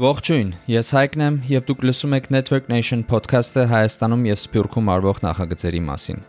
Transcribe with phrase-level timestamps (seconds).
[0.00, 5.20] Ողջույն, ես Հայկն եմ եւ դուք լսում եք Network Nation podcast-ը Հայաստանում եւ Սփյուռքում արվող
[5.26, 6.22] նախագծերի մասին։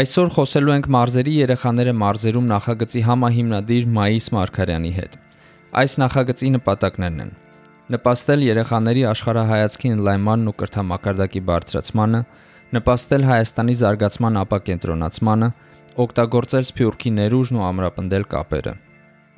[0.00, 5.20] Այսօր խոսելու ենք մարզերի երեխաները մարզերում նախագծի համահիմնադիր Մայիս Մարկարյանի հետ։
[5.76, 7.32] Այս նախագծի նպատակներն են.
[8.00, 12.20] նպաստել երեխաների աշխարհայացքի ընդլայնմանն ու կրթամակարդակի բարձրացմանը,
[12.80, 15.56] նպաստել Հայաստանի զարգացման ապակենտրոնացմանը,
[16.00, 18.80] օգտագործել Սփյուռքի ներուժն ու ամրապնդել կապերը։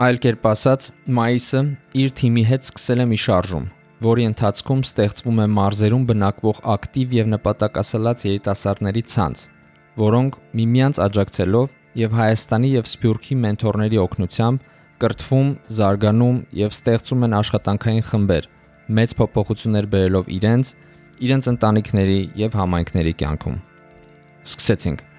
[0.03, 1.61] Այլ կերպ ասած, մայիսը
[2.03, 3.67] իր թիմի հետ սկսել է մի շարժում,
[4.03, 9.43] որի ընթացքում ստեղծվում է մարզերում բնակվող ակտիվ եւ նպատակասլաց երիտասարդների ցանց,
[10.03, 11.69] որոնք միմյանց աջակցելով
[12.03, 14.67] եւ Հայաստանի եւ Սփյուռքի մենթորների օգնությամբ
[15.05, 18.51] կրթվում, զարգանում եւ ստեղծում են աշխատանքային խմբեր,
[18.99, 20.75] մեծ փոփոխություններ բերելով իրենց,
[21.31, 23.63] իրենց ընտանիքների եւ համայնքների կյանքում։
[24.51, 25.12] Սկսեցինք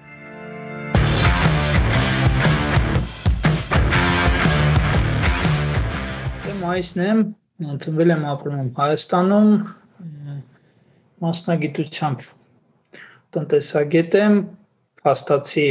[6.74, 7.18] Մայիսն եմ,
[7.82, 9.50] ծնվել եմ ապրում եմ Հայաստանում,
[11.22, 12.24] մասնագիտությամբ
[13.36, 14.38] տնտեսագետ եմ,
[15.06, 15.66] հաստացի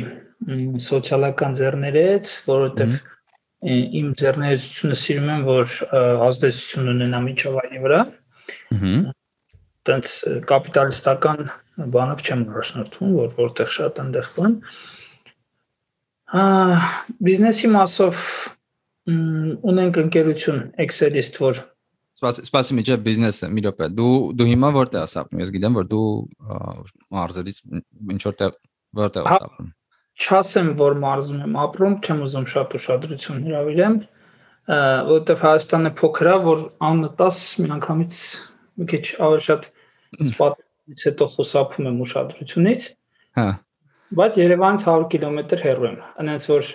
[0.85, 2.95] սոցիալական ձեռներեց, որովհետև
[3.99, 5.75] իմ ձեռներեցությունը սիրում եմ, որ
[6.29, 7.99] ազդեցություն ունենա միջավայրի վրա։
[9.91, 10.15] տենց
[10.55, 11.45] կապիտալիստական
[11.99, 14.59] բանով չեմ առաջնորդվում, որ որտեղ շատ այնտեղ բան։
[16.31, 16.49] Ա
[17.27, 18.27] բիզնեսի մասով
[19.09, 21.63] ունենք ընկերություն Excel-ist, որ
[22.23, 26.09] Սպասի, միջև բիզնեսը, մի րոպե։ Դու դու հիմա որտեղ ես ապրում։ Ես գիտեմ, որ դու
[27.17, 27.57] մարզերից
[28.13, 28.53] ինչ որտեղ
[28.99, 29.71] որտեղ ես ապրում։
[30.23, 33.95] Չասեմ, որ մարզում եմ ապրում, չեմ ուզում շատ ուշադրություն հրավիրեմ,
[35.09, 36.61] որովհետև Հայաստանը փոքր է, որ
[36.93, 38.19] անտաս միանգամից
[38.77, 39.67] մի քիչ ավելի շատ
[40.29, 42.87] սպատից հետո խուսափում եմ ուշադրությունից։
[43.41, 43.47] Հա։
[44.13, 46.71] Բայց Երևանից 100 կիլոմետր հեռու եմ։ Այնց որ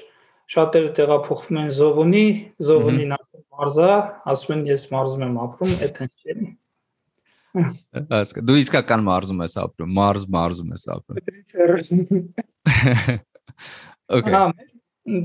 [0.48, 2.24] շատերը տեղափոխվում են Զովունի,
[2.64, 3.90] Զովունին ասում մարզա,
[4.32, 6.36] ասում են ես մարզում եմ ապրում, այդ հենց չէ։
[8.18, 11.18] Ասկա դու իսկական մարզում ես ապրում, մարզ մարզում ես ապրում։
[14.08, 14.42] Okay։ Հա,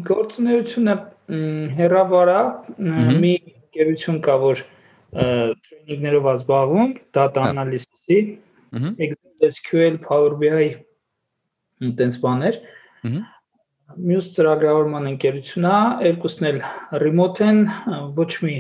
[0.08, 0.94] գործունեությունը
[1.78, 2.40] հերավարա
[3.24, 3.34] մի
[3.78, 4.64] գերություն կա, որ
[5.14, 8.20] տրեյնինգներով ազբաղվում, data analysis-ի,
[8.74, 10.52] Excel, SQL, Power BI
[11.84, 12.60] այդպես բաներ։
[13.08, 13.33] Ահա
[13.98, 16.60] մյուս ծրագրավորման ընկերությունն է, երկուսն էլ
[17.04, 17.60] remote են,
[18.18, 18.56] ոչ մի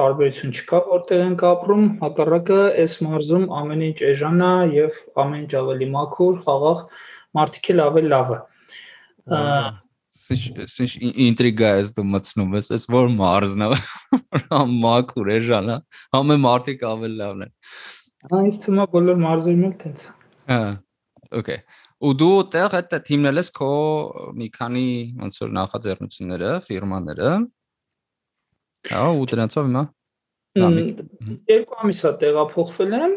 [0.00, 5.52] տարբերություն չկա, որտեղ ենք ապրում, հակառակը այս մարզում ամեն ինչ էժան է եւ ամեն ինչ
[5.60, 6.82] ավելի մաքուր, խաղաղ,
[7.38, 8.38] մարդիկ էլ ավելի լավը։
[10.16, 10.92] Սիշ
[11.26, 13.70] ինտրիգա ես դու մտցնում ես, այս որ մարզն է,
[14.86, 15.80] մաքուր էժան է,
[16.16, 17.52] համը մարդիկ ավելի լավն են։
[18.46, 20.06] ինձ թվում է բոլոր մարզերում էլ տենց։
[20.50, 20.62] Հա,
[21.40, 21.60] okay
[22.04, 23.70] ու դու այդտեղ այդ թիմնել ես քո
[24.36, 24.88] մի քանի
[25.22, 27.30] ոնց որ նախաձեռնությունները, ֆիրմաները։
[28.86, 29.84] Հա, ու դրանցով հիմա
[30.56, 33.14] երկու ամիս է տեղափոխվել եմ։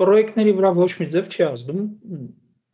[0.00, 1.80] Պրոյեկտների վրա ոչ մի ձև չի ազդում,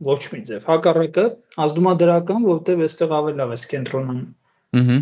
[0.07, 1.27] ոչ մի ձև։ Հակառակը
[1.67, 4.29] ազդում է դրական, որովհետև այստեղ ավելի լավ է կենտրոնանում։
[4.81, 4.99] Ահա։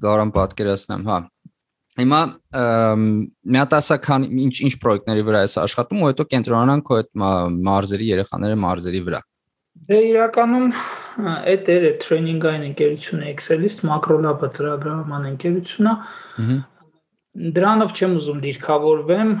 [0.00, 1.18] Գարան պատկերացնեմ, հա։
[1.98, 2.20] Հիմա
[3.54, 7.08] միատասական ինչ ինչ պրոյեկտների վրա ես աշխատում ու հետո կենտրոնանանք քո այդ
[7.66, 9.20] մարզերի երեխաները մարզերի վրա։
[9.90, 10.68] Դե իրականում
[11.50, 16.58] այդ էր այդ տրեյնինգային ընկերությունը Excel-ist մակրոլաբը ծրագրավորման ընկերությունն է։
[17.58, 19.32] Դրանով չեմ ուզում դիրքավորվեմ,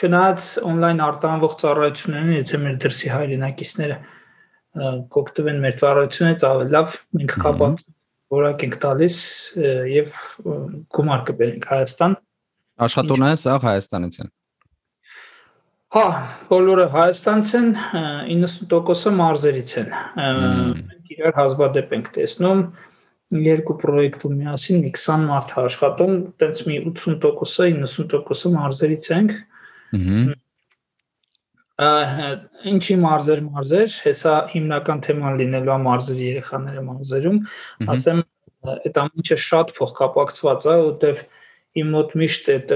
[0.00, 3.98] չնայած on-line արտանվող ծառայություններն, եթե մեր դրսի հայրենակիցները
[5.16, 7.84] կօգտվեն մեր ծառայությունից, ավելի լավ մենք կապանք
[8.34, 9.16] որակ ենք տալիս
[9.90, 10.18] եւ
[10.96, 12.14] գումար կբերենք Հայաստան։
[12.86, 14.30] Աշխատողները սա Հայաստանից են։
[15.90, 16.04] Հա,
[16.50, 17.70] բոլորը Հայաստանից են,
[18.30, 19.88] 90%-ը մարզերից են։
[20.20, 22.62] Մենք իրար հազվադեպ ենք տեսնում
[23.46, 29.34] երկու պրոյեկտում միասին մի 20 մարդ աշխատում, տենց մի 80%-ը, 90%-ը մարզերից ենք։
[29.98, 30.38] Ահա
[31.80, 37.38] ինչի մարզեր մարզեր, հեսա հիմնական թեման լինելու է մարզերի երեխաները մարզերում,
[37.94, 38.20] ասեմ
[38.74, 41.22] այդ ամենը շատ փոխկապակցված է, որտեվ
[41.80, 42.74] իմ մոտ միշտ այդ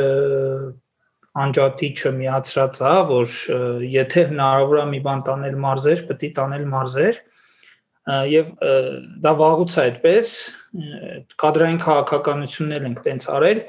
[1.45, 3.37] անջատիչը միացրած է, որ
[3.93, 7.19] եթե հնարավոր է մի բան տանել մարզեր, պետք է տանել մարզեր
[8.05, 8.53] եւ
[9.25, 10.31] դա վաղուց է այդպես
[11.41, 13.61] կադրային քաղաքականություններ ենք տենց արել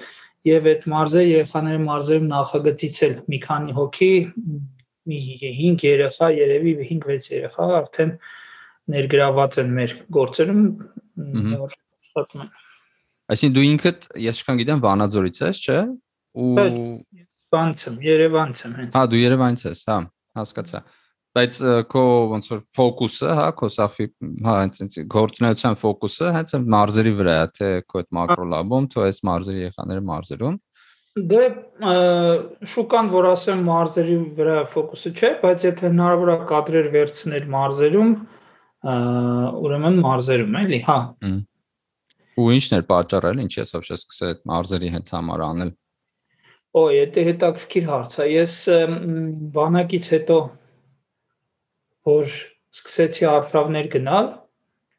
[0.46, 4.12] եւ այդ մարզեր երեխաների մարզերում նախագծից էլ մի քանի հոգի
[5.10, 8.12] մի 5 երեխա, երևի 5-6 երեխա արդեն
[8.96, 10.66] ներգրաված են մեր գործերում
[11.66, 12.52] աշխատում են։
[13.36, 15.80] Այսինքն դու ինքդ, ես չքան գիտեմ, Վանաձորից ես, չէ՞։
[16.36, 16.52] Ու
[17.56, 19.98] Վանց եմ, Երևանից եմ հենց։ Հա, դու Երևանից ես, հա,
[20.40, 20.82] հասկացա։
[21.36, 21.58] բայց
[21.92, 24.06] քո ոնց որ ֆոկուսը, հա, քո սախի,
[24.46, 29.20] հա, այնց գործունեության ֆոկուսը հենց մարզերի վրա է, թե քո այդ մակրո լաբում, թե այս
[29.30, 30.56] մարզերի եղաները մարզերում։
[31.16, 31.42] Դե
[32.68, 38.12] շուկան, որ ասեմ, մարզերի վրա ֆոկուսը չէ, բայց եթե հնարավոր է կադրեր վերցնել մարզերում,
[39.64, 40.98] ուրեմն մարզերում էլի, հա։
[42.36, 45.72] Ու ի՞նչն էր պատճառը, ինչ եսավ չէ սկսել այդ մարզերի հետ համար անել։
[46.76, 48.56] Օ, եթե հետաքրքիր հարց է, ես
[49.56, 50.40] բանակից հետո
[52.12, 52.34] որ
[52.76, 54.28] սկսեցի արխավներ գնալ,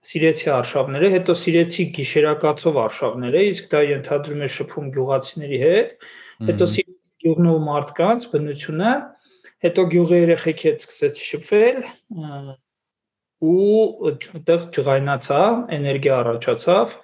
[0.07, 5.95] սիրեցի արշավները, հետո սիրեցի գիշերակացով արշավները, իսկ դա ենթադրում է շփում գյուղացիների հետ,
[6.51, 8.93] հետո սիրեցի գյուղնով մարդկանց բնությունը,
[9.67, 11.81] հետո գյուղի երեխեքի հետ սկսեց շփվել
[13.47, 13.81] ու
[14.11, 15.41] այդտեղ ջղայնացա,
[15.77, 16.95] էներգիա առաջացավ,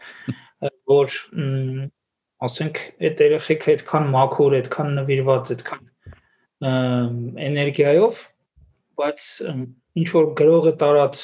[0.92, 1.16] որ
[2.46, 5.82] ասենք այդ երեխեքը այդքան մաքուր, այդքան նվիրված, այդքան
[7.48, 8.22] էներգիայով,
[9.02, 9.28] բայց
[10.02, 11.22] ինչ որ գրողը տարած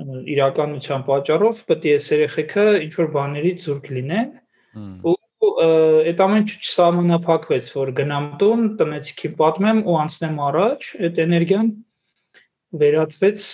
[0.00, 4.30] իրականության պատճառով պետք է երեխեքը ինչ որ բաներից զուրկ լինեն
[5.10, 5.16] ու
[5.62, 11.72] այդ ամեն ինչ չսահմանափակվեց որ գնամ տուն տնեցիքին պատմեմ ու անցնեմ առաջ այդ էներգիան
[12.82, 13.48] վերածվեց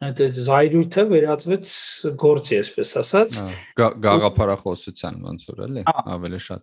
[0.00, 1.72] այդ զայրույթը վերածվեց
[2.20, 3.34] գործի, այսպես ասած։
[3.80, 5.82] Գաղափարախոսության ոնց որ էլի,
[6.14, 6.62] ավելի շատ։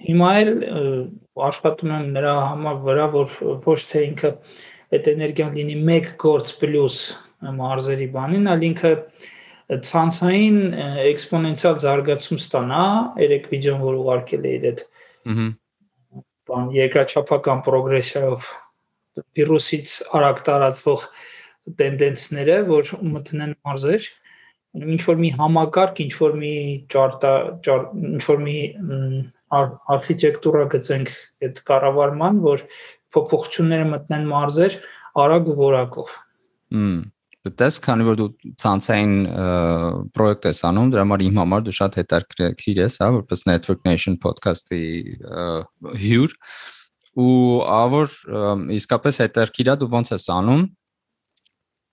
[0.00, 0.50] Հիմա էլ
[1.50, 3.36] աշխատում եմ նրա համար վրա, որ
[3.68, 4.30] ոչ թե ինքը
[4.96, 7.00] այդ էներգիան լինի 1 գործ պլյուս
[7.60, 8.92] մարզերի բանին, այլ ինքը
[9.90, 10.58] ցանցային
[11.06, 12.84] էքսպոնենցիալ զարգացում ստանա,
[13.22, 14.82] երեք վիդեոն որ ուղարկել էի այդ
[15.30, 15.50] ըհը
[16.50, 18.46] բան երկրաչափական պրոգրեսիայով
[19.38, 21.04] վիրուսից արագ տարածվող
[21.80, 24.06] տենդենսները, որ մտնեն մարզեր,
[24.94, 26.54] ինչ որ մի համակարգ, ինչ որ մի
[26.94, 27.32] ճարտա,
[28.10, 28.56] ինչ որ մի
[29.60, 31.12] արխիտեկտուրա գծենք
[31.46, 32.64] այդ կառավարման, որ
[33.14, 34.76] փոփոխությունները մտնեն մարզեր
[35.24, 36.12] արագ որակով։
[36.76, 37.00] Հմ
[37.48, 38.28] դες քանի որ դու
[38.60, 39.14] ցանցային
[40.12, 44.18] պրոյեկտ ես անում, դրա համար իմ համար դու շատ հետաքրքիր ես, հա, որպես Network Nation
[44.20, 44.82] podcast-ի
[46.02, 46.34] հյուր
[47.20, 48.12] ու ավոր
[48.76, 50.66] իսկապես հետաքրքիր է դու ոնց ես անում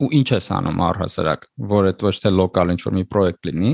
[0.03, 3.71] ու ինչ ես անում առհասարակ, որ այդ ոչ թե լոկալ ինչ որ մի պրոյեկտ լինի,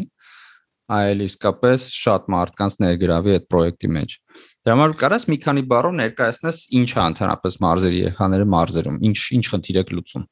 [0.91, 4.15] այլ իսկապես շատ մարդկանց ներգրավի այդ պրոյեկտի մեջ։
[4.63, 9.45] Դրա համար կարաս մի քանի բառով ներկայացնես ինչ է ընդհանրապես մարզերի երեխաները մարզերում, ինչ ինչ
[9.53, 10.25] խնդիր եք լուծում։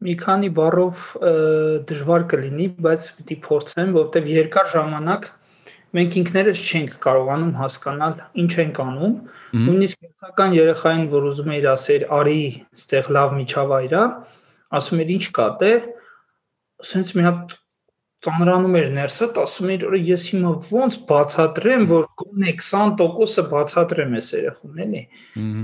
[0.00, 1.04] Մի քանի բառով
[1.90, 5.28] դժվար կլինի, բայց պիտի փորձեմ, որովհետև երկար ժամանակ
[5.96, 9.14] մենք ինքներս չենք կարողանում հասկանալ ինչ ենք անում,
[9.66, 12.42] նույնիսկ հերթական երեխային, որ ուզում է իր ասել, արի,
[12.78, 14.04] ստեղ լավ միջավայր է,
[14.80, 15.72] ասում էր ինչ կա դե,
[16.86, 17.56] ասենց մի հատ
[18.26, 24.28] ծանրանում էր ներսդ, ասում էր, որ ես հիմա ոնց բացատրեմ, որ գոնե 20%-ը բացատրեմ այս
[24.36, 25.02] երախուն, էլի։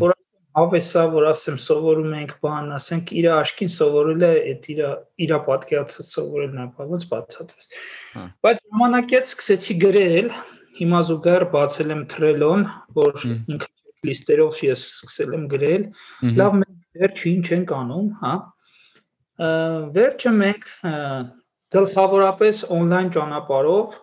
[0.00, 4.82] Որ ասեմ, հավեսա, որ ասեմ, սովորում ենք բան, ասենք իր աշկին սովորել է, այդ իր
[5.26, 7.70] իր պատկերացած սովորելն է, բայց բացատրես։
[8.16, 10.34] հա։ Բայց ժամանակից սկսեցի գրել,
[10.80, 12.66] հիմա զուգահեռ բացել եմ Trello-ն,
[12.96, 13.72] որ ինքը
[14.06, 15.86] լիստերով ես սկսել եմ գրել։
[16.40, 18.34] Լավ, մենք վերջը ինչ ենք անում, հա։
[19.96, 20.68] Վերջը մենք
[21.74, 23.96] գլխավորապես on-line ճանապարհով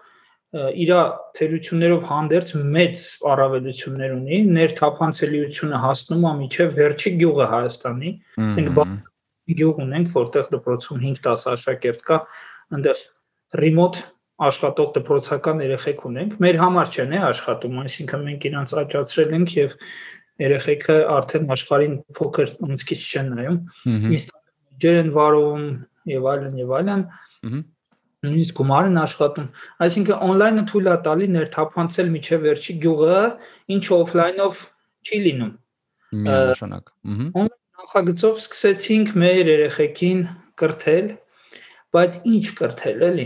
[0.53, 0.91] իր
[1.37, 8.11] թերություններով հանդերձ մեծ առավելություններ ունի, ներթափանցելիությունը հասնում է միջև վերջի գյուղը Հայաստանի,
[8.43, 8.81] ասենք
[9.53, 12.19] գյուղ ունենք, որտեղ դպրոցում 5-10 աշակերտ կա,
[12.77, 13.01] այնտեղ
[13.63, 14.03] remote
[14.43, 19.75] աշխատող դպրոցական երեխեք ունենք։ Մեր համար չեն է աշխատում, այսինքն մենք իրանց աճացրել ենք եւ
[20.43, 23.59] երեխեքը արդեն աշխարհին փոքր անցքից չեն նայում։
[24.17, 24.41] Ինստա
[24.83, 25.67] ջեր են վարում
[26.13, 27.03] եւ այլն եւ այլն։
[27.43, 29.47] Նույնիսկ գումարն աշխատում։
[29.83, 33.17] Այսինքն on-line-ը թույլ է տալի ներթափանցել միջև վերջի գյուղը,
[33.75, 34.61] ինչ օֆլայնով
[35.03, 35.51] չի լինում։
[36.23, 36.93] Միանշանակ։
[37.43, 37.49] Ահա։
[37.83, 40.19] Նախագծով սկսեցինք մեր երեխեքին
[40.61, 41.07] կրթել,
[41.95, 43.25] բայց ինչ կրթել էլի։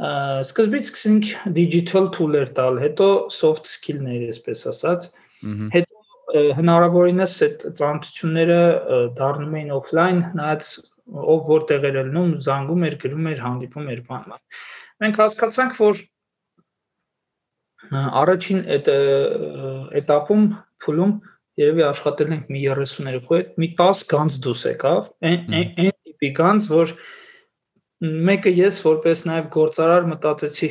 [0.00, 1.26] Սկզբից սկսենք
[1.58, 5.08] digital tool-եր տալ, հետո soft skill-ներ, այսպես ասած։
[5.74, 8.58] Հետո հնարավորինս այդ ծանոթությունները
[9.20, 10.72] դառնում էին օֆլայն, նայած
[11.10, 14.40] ով որտեղ էր ելնում, զանգում էր, գրում էր, հանդիպում էր բանալ։
[15.00, 16.02] Մենք հասկացանք, որ
[17.90, 18.90] առաջին այդ
[20.00, 20.44] этаպում
[20.84, 21.14] փուլում
[21.60, 26.68] երևի աշխատել ենք մի 30-երով, այդ մի 10 գանձ դուս եկավ, այն այն տիպի գանձ,
[26.70, 26.94] որ
[28.30, 30.70] մեկը ես որպես նաև գործարար մտածեցի,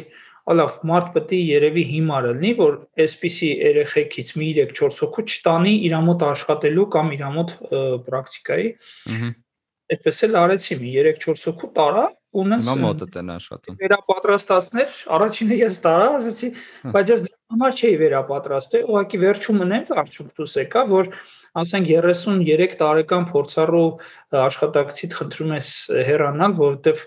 [0.49, 5.97] ալավ մարդ պետք է երևի հիմար լինի, որ այսպիսի երեխեքից մի 3-4 հոգու չտանի իր
[6.07, 7.53] մոտ աշխատելու կամ իր մոտ
[8.07, 8.71] պրակտիկայի։
[9.13, 9.29] Ահա
[9.93, 15.57] այդպես էլ արեցի մի 3-4 հոգու տարա ու նս Հիմա մոտդ են աշխատում։ Վերապատրաստածներ, առաջինը
[15.59, 16.49] ես տարա, ասացի,
[16.93, 21.09] բայց ես դրա համար չէի վերապատրաստել, ուղղակի վերջում նենց արդյունք դուս եկա, որ
[21.63, 23.87] ասենք 33 տարեկան փորձառու
[24.45, 25.69] աշխատակցիդ խնդրում ես
[26.09, 27.03] հեռանալ, որովհետև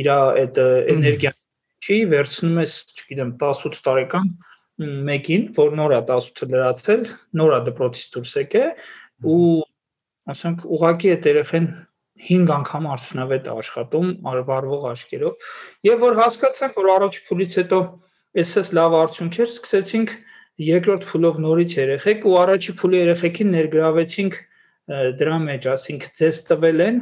[0.00, 0.60] իր այդ
[0.94, 1.38] էներգիան
[1.80, 4.30] չի վերցնում ես, չգիտեմ, 18 տարեկան
[5.08, 7.06] մեկին, որ նոր է 18-ը լրացել,
[7.40, 8.70] նոր է դպրոցից դուրս եկել
[9.30, 9.48] ու
[10.30, 11.66] ասենք ուղակի այդ երեխեն
[12.28, 15.48] 5 անգամ արդյունավետ աշխատում արվարվող աչքերով
[15.88, 17.80] եւ որ հասկացանք որ առաջ փուլից հետո
[18.44, 20.14] էսես լավ արդյունքեր սկսեցինք
[20.70, 24.38] երկրորդ փուլով նորից երեխեք ու առաջի փուլի երեխեքին ներգրավեցինք
[24.90, 27.00] դրա մեջ, ասինքն ձեզ տվել են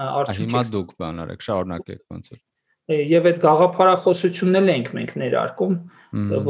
[0.00, 2.40] արդյունքեր։ Հիմա դուք բան արեք, շարունակեք ոնց որ։
[3.10, 5.74] Եվ այդ գաղափարախոսությունն էլ ենք մենք ներարկում,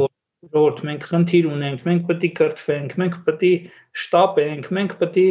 [0.01, 0.11] որ
[0.41, 3.51] ժողովուրդ մենք խնդիր ունենք, մենք պետք է կրթվենք, մենք պետք է
[4.01, 5.25] շտապենք, մենք պետք է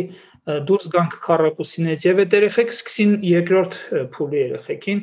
[0.69, 3.76] դուրս գանք քարակուսինից եւ այդ երեխեք սկսին երկրորդ
[4.14, 5.02] փուլի երեխեքին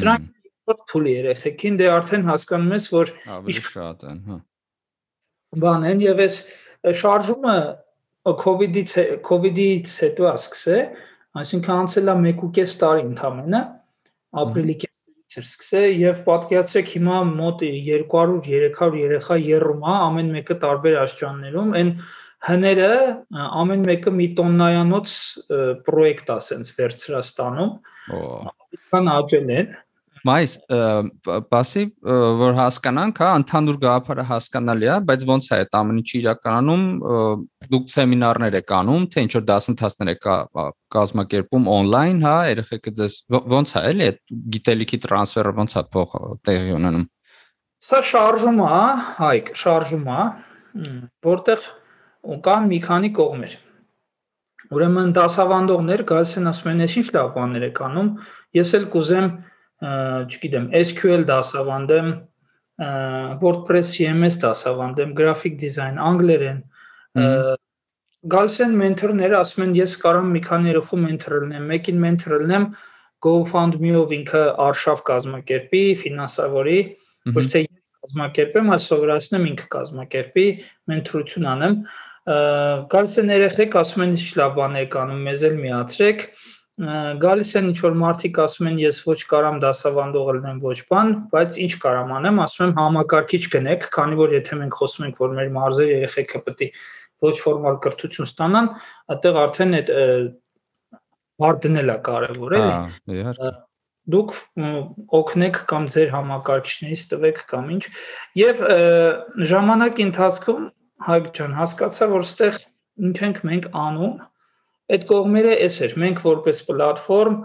[0.00, 4.38] սրանք երկրորդ փուլի երեխեքին դե արդեն հասկանում ես որ ավելի շատ են հա
[5.64, 6.36] բան են եւ այս
[7.00, 7.56] շարժումը
[8.44, 8.92] COVID-ից
[9.26, 10.84] COVID-ից հետո է սկսել
[11.40, 13.60] այսինքն անցել է 1.5 տարի ընդամենը
[14.42, 20.98] ապրիլի կեսից էր սկսել եւ պատկերացրեք հիմա մոտ 200-300 երեխա երում է ամեն մեկը տարբեր
[21.04, 21.92] աշճաններում այն
[22.48, 22.88] հները
[23.60, 25.14] ամեն մեկը մի տոննայանոց
[25.86, 27.70] պրոյեկտ է սենց վերցրաստանում։
[28.16, 29.78] Այդքան աճել են։
[30.20, 30.54] Մայս,
[31.48, 31.82] բասի
[32.40, 36.82] որ հասկանանք, հա, ընդհանուր գաղափարը հասկանալի է, բայց ո՞նց է այդ ամեն ինչը իրականում
[37.72, 40.28] դուք սեմինարներ եք անում, թե ինչ որ դասընթացներ եք
[40.96, 44.20] կազմակերպում on-line, հա, երեխեքը ձեզ ո՞նց է էլի այդ
[44.60, 46.16] գիտելիքի տրանսֆերը ո՞նց է փող
[46.50, 47.08] տեղի ունենում։
[47.80, 48.80] Սա շարժում է,
[49.24, 50.22] հայք, շարժում է,
[51.24, 51.70] որտեղ
[52.20, 53.54] կան մի քանի կողմեր։
[54.70, 58.10] Ուրեմն դասավանդողներ գալիս են ասում են, «Էս ինչ լավ բաներ եք անում»։
[58.54, 59.30] Ես էլ կուզեմ,
[59.80, 62.10] չգիտեմ, SQL դասավանդեմ,
[63.40, 66.60] WordPress CMS դասավանդեմ, graphic design, անգլերեն։
[68.30, 72.66] Գալիս են մենթորները, ասում են, «Ես կարամ մի քանի երեխու մենթոր լինեմ»։ Մեկին մենթոր լինեմ
[73.24, 76.78] GoFundMe-ով ինքը արշավ կազմակերպի, ֆինանսավորի,
[77.36, 80.46] ոչ թե ես կազմակերպեմ, այլ սովորացնեմ ինքը կազմակերպի,
[80.92, 81.74] մենթորություն անեմ
[82.94, 86.24] գալիս են երեխեք ասում են ինչ լավ բաներ կանում մեզ էլ միացրեք
[87.20, 91.58] գալիս են ինչ որ մարդիկ ասում են ես ոչ կարամ դասավանդող լինեմ ոչ բան բայց
[91.64, 95.50] ինչ կարամ անեմ ասում եմ համակարգիչ գնեք քանի որ եթե մենք խոսում ենք որ մեր
[95.56, 96.70] մարզեր երեխեքը պետք է
[97.26, 98.70] ոչ ֆորմալ կրթություն ստանան
[99.12, 99.92] այդտեղ արդեն այդ
[101.40, 103.52] բարդն էլա կարևոր էլի հա իհարկե
[104.10, 104.32] դուք
[105.20, 107.82] օգնեք կամ ձեր համակարգիչներից տվեք կամ ինչ
[108.40, 108.62] եւ
[109.50, 110.64] ժամանակի ընթացքում
[111.06, 112.60] Հայկ ջան, հասկացա, որ ստեղ
[113.08, 114.14] ինչ ենք մենք անում։
[114.90, 117.36] Այդ կողմերը էս էր։ Մենք որպես պլատֆորմ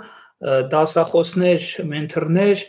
[0.74, 2.64] դասախոսներ, մենթորներ,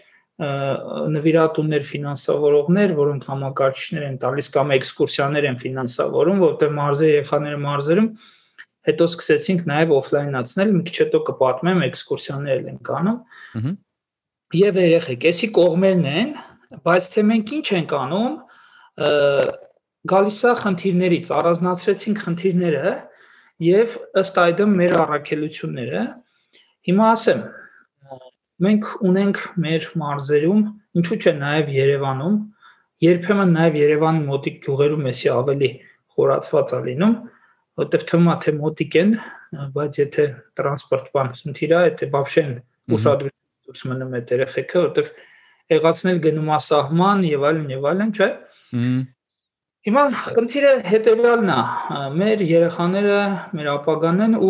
[1.17, 8.11] նվիրատուններ, ֆինանսավորողներ, որոնք համակարգիչներ են տալիս կամ էքսկուրսիաներ են ֆինանսավորում, որտեղ մարզեր երեխաները մարզերում
[8.87, 13.71] հետո սկսեցինք նաև օֆլայնացնել, մի քիչ հետո կպատմեմ էքսկուրսիաներ ենք անում։
[14.57, 16.35] Եվ երեխեք, էսի կողմերն են,
[16.87, 18.37] բայց թե մենք ինչ ենք անում,
[20.13, 22.95] գալիս է խնդիրներից, առանձնացրեցինք խնդիրները
[23.67, 26.03] եւ ըստ այդմ մեր առաքելությունները։
[26.89, 27.41] Հիմա ասեմ,
[28.67, 30.61] մենք ունենք մեր մարզերում,
[31.01, 32.37] ինչու՞ չէ նաեւ Երևանում,
[33.07, 35.71] երբեմն նաեւ Երևանի մոտիկ գյուղերում էսի ավելի
[36.17, 37.17] խորացված է լինում,
[37.81, 39.11] որտեվ թվում է թե մոտիկ են,
[39.77, 40.25] բայց եթե
[40.61, 42.55] տրանսպորտ բան խնդիր է, եթե բավշեն
[42.97, 45.11] ուշադրություն դուրս մնում է երեխեքը, որտեվ
[45.77, 48.31] եղածնել գնում է սահման եւ այլն եւ այլն, չէ՞։
[49.87, 51.59] Հիմա խնդիրը հետեւյալն է,
[52.21, 53.19] մեր երեխաները,
[53.55, 54.49] մեր ապագանն ու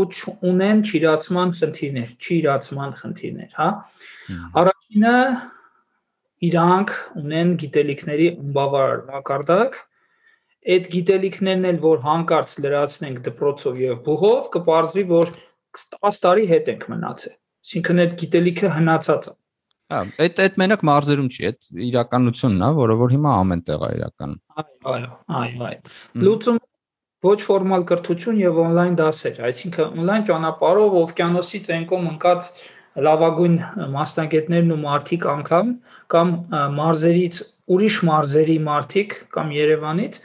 [0.51, 3.67] ունեն ճիրացման խնդիրներ, ճիրացման խնդիրներ, հա։
[4.63, 5.13] Առաջինը
[6.49, 9.79] իրանք ունեն գիտելիքների անբավարար մակարդակ,
[10.77, 15.35] այդ գիտելիքներն էլ որ հանկարծ լրացնենք դպրոցով եւ բուհով, կպարզվի, որ
[15.85, 19.37] 10 տարի հետ ենք մնացել։ Այսինքն այդ գիտելիքը հնացած է։
[19.93, 23.91] Հա, այդ այդ մենակ մարզերում չի, այդ իրականությունն է, որը որ հիմա ամեն տեղ է
[23.97, 26.59] իրականում։ Այո, այո, այո, այո։ Լուծում
[27.27, 32.51] ոչ ֆորմալ կրթություն եւ on-line դասեր, այսինքն on-line ճանապարհով օվկիանոսից ենկոմ ընկած
[33.07, 33.57] լավագույն
[33.95, 35.73] մասնագետներն ու մարդիկ անգամ
[36.17, 36.35] կամ
[36.81, 37.41] մարզերից
[37.77, 40.21] ուրիշ մարզերի մարդիկ կամ Երևանից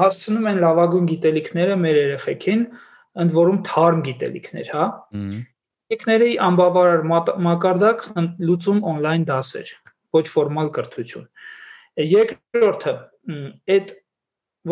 [0.00, 2.66] հասցնում են լավագույն գիտելիքները մեր երեխեքին,
[3.24, 4.86] ընդ որում թարմ գիտելիքներ, հա։
[5.88, 7.04] Տեխնիկների անբավարար
[7.48, 8.02] մակարդակ
[8.48, 9.70] լուծում on-line դասեր,
[10.16, 11.24] ոչ ֆորմալ կրթություն։
[12.08, 12.94] Երկրորդը,
[13.76, 13.94] այդ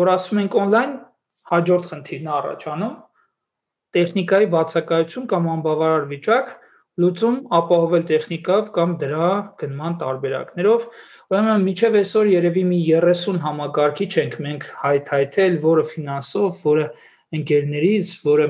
[0.01, 0.95] որ ասում ենք on-line,
[1.51, 2.95] հաջորդ խնդիրն առաջանում
[3.97, 6.49] տեխնիկայի բացակայություն կամ անբավարար վիճակ,
[7.01, 9.29] լուծում ապահովել տեխնիկով կամ դրա
[9.61, 10.85] գնման տարբերակներով։
[11.33, 16.87] Ուրեմն միջև այսօր երևի մի 30 համակարգիչ ենք մենք հայթայթել, որը ֆինանսով, որը
[17.37, 18.47] ընկերներից, որը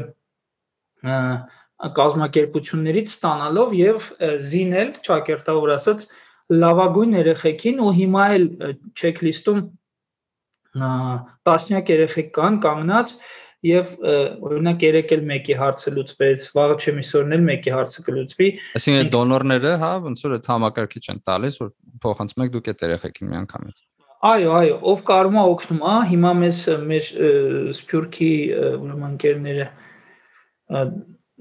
[1.77, 4.05] կազմակերպություններից ստանալով եւ
[4.51, 6.05] զինել, ճակերտավոր ասած,
[6.57, 8.46] լավագույն երեխեքին ու հիմա էլ
[8.98, 9.60] չեքլիստում
[11.48, 13.13] տասնյակ երեխեք կան կանգնած
[13.67, 13.93] եւ
[14.48, 19.72] օրինակ երեք էլ մեկի հարցը լուծվեց, վաղը չեմ իսօրն էլ մեկի հարցը կլուծվի։ Այսինքն դոնորները,
[19.81, 21.72] հա, ոնց որ այդ համակարգիչ են տալիս, որ
[22.05, 23.81] փոխանցում եք դուք այդ երեխեքին միանգամից։
[24.27, 27.10] Այո, այո, ով կարում է օգնում, հա, հիմա մեզ մեր
[27.77, 28.31] Սփյուռքի
[28.77, 29.67] ուրեմն ընկերները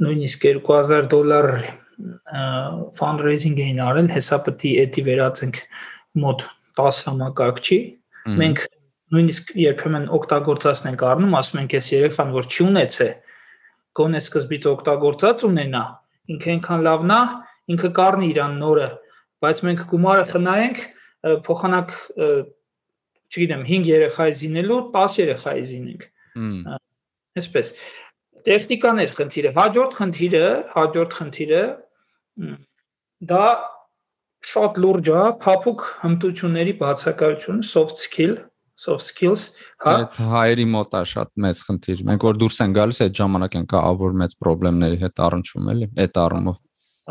[0.04, 1.50] նույնիսկ 2000 դոլար
[2.98, 5.60] fundraising էին արել, հեսապտի էդի վերածենք
[6.22, 6.44] մոտ
[6.80, 7.78] 10 համակարգչի։
[8.40, 8.64] Մենք
[9.14, 13.08] նույնիսկ երբեմն օգտագործածն ենք առնում, ասում ենք, այս երեխան որ չի ունեցե,
[13.96, 15.82] գոնե սկզբից օգտագործած ունենա,
[16.34, 17.20] ինքը այնքան լավն է,
[17.76, 18.88] ինքը կառնի իրան նորը,
[19.46, 20.82] բայց մենք գումարը խնայենք,
[21.46, 21.94] փոխանակ
[23.26, 26.04] չգիտեմ 5 երեխայի զինելու 10 երեխայի զինենք։
[27.36, 27.72] Այսպես
[28.46, 30.44] տեխնիկան է խնդիրը։ Հաջորդ խնդիրը,
[30.76, 31.62] հաջորդ խնդիրը
[33.30, 33.46] դա
[34.46, 38.36] շատ լուրջ է, փափուկ հմտությունների բացակայություն, soft skill,
[38.78, 39.48] soft skills,
[39.82, 43.58] հա։ Այդ հայերի մոտ է շատ մեծ խնդիր։ Մենք որ դուրս են գալիս, այդ ժամանակ
[43.60, 46.62] են կա ավոր մեծ խնդիրների հետ առնչվում էլի, այդ առումով։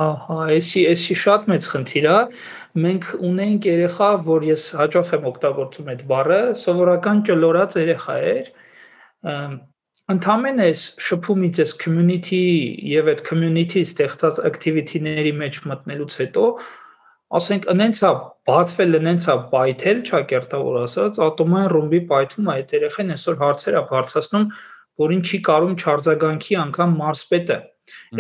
[0.06, 2.15] Ահա, էսի էսի շատ մեծ խնդիր է։
[2.86, 8.50] Մենք ունենք երեխա, որ ես հաջող եմ օգտագործում այդ բառը, սովորական ճլորած երեխա էր
[10.14, 12.40] ընդամենը այս շփումից այս community
[12.92, 16.44] եւ այդ community ստեղծած activity-ների մեջ մտնելուց հետո
[17.40, 18.12] ասենք ընենցա
[18.50, 24.46] բացվել ընենցա պայթել ճակերտավոր ասած ատոմային ռումբի պայթում այդ երեխեն այսօր հարցեր է բարձրացնում
[25.06, 27.58] որին չի կարում չարձագանքի անգամ մարսպետը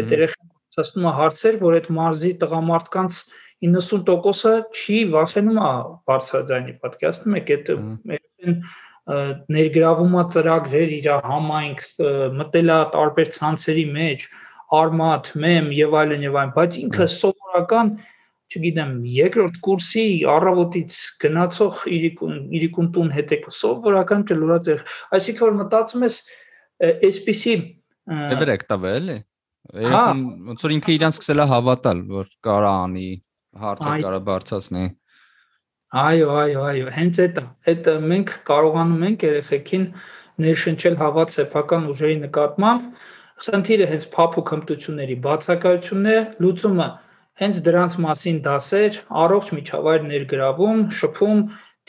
[0.01, 3.21] այդ երեխան բարձրացնում է հարցեր որ այդ մարզի տղամարդկանց
[3.65, 5.69] 90%-ը չի վախենում է
[6.09, 8.59] բարձրաձայնի պատկերացնում եք այդ երեխան
[9.05, 11.83] ներգրավումա ծրագրեր իր համայնք
[12.39, 14.25] մտելա տարբեր ցանցերի մեջ
[14.75, 17.91] արմատ, մեմ եւ այլն եւ այլն, բայց ինքը սովորական
[18.55, 24.75] չգիտեմ, երկրորդ կուրսի առավոտից գնացող իրիկուն իրիկուն տուն հետեք սովորական ճլուրած է։
[25.17, 26.17] Այսինքն որ մտածում ես
[27.09, 27.55] այսպիսի
[28.05, 29.17] Էվերեք տվել է։
[29.81, 33.07] Երբ ոնց որ ինքը իրան սկսել է հավատալ, որ կարա անի,
[33.65, 35.04] հարցը կարա բարձրացնի։ Այո,
[35.95, 37.37] այո, այո, հենց այդ
[37.71, 39.85] այդ մենք կարողանում ենք երեխեքին
[40.45, 42.89] ներշնչել հավատ սեփական ուժերի նկատմամբ։
[43.45, 46.87] Խնդիրը հենց փափուկ հմտությունների բացակայությունն է, լուծումը
[47.41, 51.41] հենց դրանց մասին դասեր, առողջ միջավայր ներգրավում, շփում,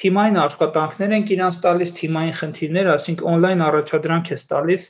[0.02, 4.88] թիմային աշխատանքներ են իրանց տալիս, թիմային խնդիրներ, ասինքն on-line առաջադրանք է տալիս,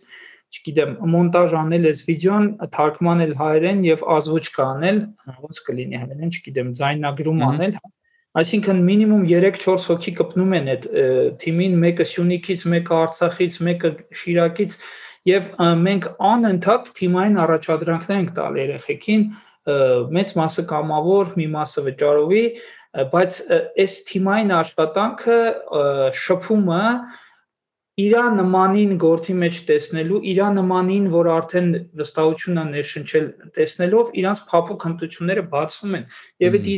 [0.56, 4.98] չգիտեմ, մոնտաժ անել այս վիդեոն, թարգմանել հայերեն եւ ազվուճ անել,
[5.46, 7.78] ոնց կլինի հայերեն, չգիտեմ, ձայնագրում անել,
[8.36, 10.86] Այսինքն մինիմում 3-4 հոգի կպնում են այդ
[11.42, 14.74] թիմին, մեկը Սյունիքից, մեկը Արցախից, մեկը Շիրակից
[15.26, 15.46] եւ
[15.82, 19.22] մենք անընդհատ թիմային առաջադրանքներ ենք տալ երեխեքին,
[20.16, 22.42] մեծ մասը կամավոր, մի մասը վճարովի,
[23.12, 23.38] բայց
[23.82, 25.38] այս թիմային աշխատանքը
[26.20, 26.82] շփումը
[28.04, 34.86] իրա նմանին գործի մեջ տեսնելու, իրա նմանին, որ արդեն վստահությունն է ներշնչել տեսնելով, իրանց փափուկ
[34.86, 36.04] հմտությունները բացվում են։
[36.44, 36.68] Եվ այդ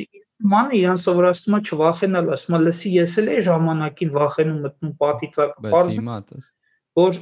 [0.52, 5.56] մանը իրան սովորացնում է չվախենալ, ասում է լսի ես էլ էի ժամանակին վախենում մտնում պատիծակ,
[5.64, 6.48] բայց հիմա դες
[6.98, 7.18] որ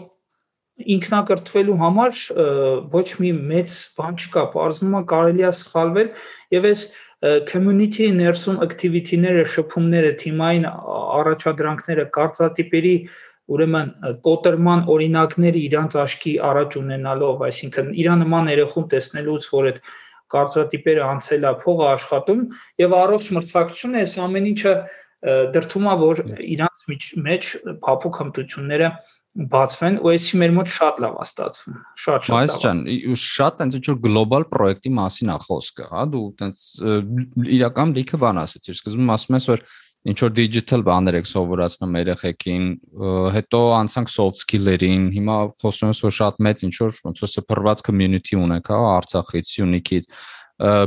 [0.97, 2.19] ինքնակրթվելու համար
[2.93, 6.11] ոչ մի մեծ բան չկա, բարձնում է կարելի է սխալվել
[6.57, 6.83] եւ այս
[7.49, 12.97] community ներսում activity-ները, շփումները, թիմային առաջադրանքները, կարծատիպերի
[13.57, 13.93] ուրեմն
[14.27, 19.81] կոտրման օրինակները իրանց աչքի առաջ ունենալով, այսինքն իրա նման երախում տեսնելուց, որ այդ
[20.35, 22.41] կարծրատիպերը անցել է փողը աշխատում
[22.83, 24.73] եւ առողջ մրցակցությունը այս ամեն ինչը
[25.57, 26.23] դրթում է որ
[26.57, 26.87] իրանց
[27.27, 27.53] մեջ
[27.87, 28.91] փափուկ հմտությունները
[29.37, 32.79] բացվեն ու էսի մեր մոտ շատ լավ է ստացվում շատ շատ լավ Բայց ջան
[33.23, 36.63] շատ այնց ինչ որ գլոբալ պրոյեկտի մասին է խոսքը հա դու այնց
[37.57, 39.65] իրական լիքը բան ասեցիր սկզբում ասում ես որ
[40.07, 42.67] ինչ որ digital բաներ եք սովորացնում երեխեքին,
[43.37, 47.85] հետո անցանք soft skill-երին, հիմա խոսում ես որ շատ մեծ ինչ որ ոնց որ սփռված
[47.89, 50.11] community ունեք, հա, Արցախից, Սյունիքից,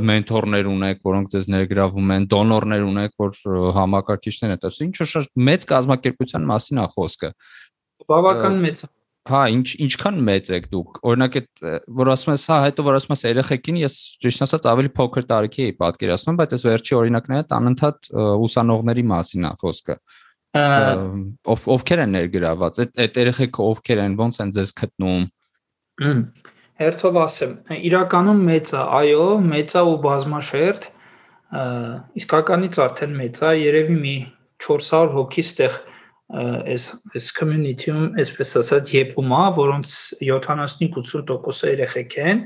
[0.09, 3.35] մենթորներ ունեք, որոնք ձեզ ներգրավում են, դոնորներ ունեք, որ
[3.75, 7.29] համակարգիչներ են տալիս։ Ինչ որ շատ մեծ կազմակերպության մասին է խոսքը։
[8.09, 8.89] Բավական մեծ է
[9.29, 11.63] Հա, ինչ ինչքան մեծ եք դուք։ Օրինակ այդ
[11.99, 15.65] որ ասում ես, հա, հետո որ ասում ես երեխեքին, ես ճիշտ ասած ավելի փոքր տարիքի
[15.67, 18.09] էի պատկերացնում, բայց այս վերջի օրինակները անընդհատ
[18.49, 19.97] ուսանողների մասին է խոսքը։
[21.53, 25.27] Ով ովքեր են ներգրաված։ Այդ այդ երեխեքը ովքեր են, ո՞նց են ձեզ գտնում։
[26.79, 27.53] Հերթով ասեմ,
[27.89, 30.89] իրականում մեծ է, այո, մեծ է ու բազմաշերտ։
[32.19, 34.15] Իսկականից արդեն մեծ է, երևի մի
[34.63, 35.77] 400 հոգի ստեղ
[36.29, 36.83] այս
[37.17, 42.43] այս community-ում, այսպես ասած, եփում է, որոնց 70-80% երեխեք են։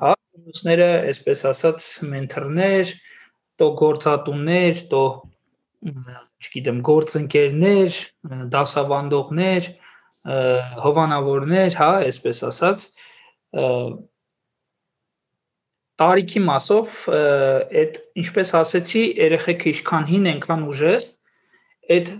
[0.00, 2.94] Հա, մյուսները, այսպես ասած, մենթորներ,
[3.60, 5.02] տո գործատուներ, տո
[6.40, 7.98] չգիտեմ, գործընկերներ,
[8.56, 9.68] դասավանդողներ,
[10.80, 12.86] հովանավորներ, հա, այսպես ասած,
[16.00, 21.08] տարիքի մասով այդ ինչպես ասեցի, երեխեքը ինչքան հին ենքան ուժեղ,
[21.96, 22.12] այդ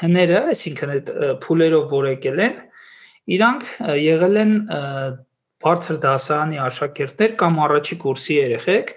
[0.00, 1.12] հները, այսինքն այդ
[1.44, 2.56] փուլերով որ եկել են,
[3.36, 3.68] իրանք
[4.00, 4.54] եղել են
[5.60, 8.92] բարձր դասարանի աշակերտներ կամ առաջի կուրսի երեխեք։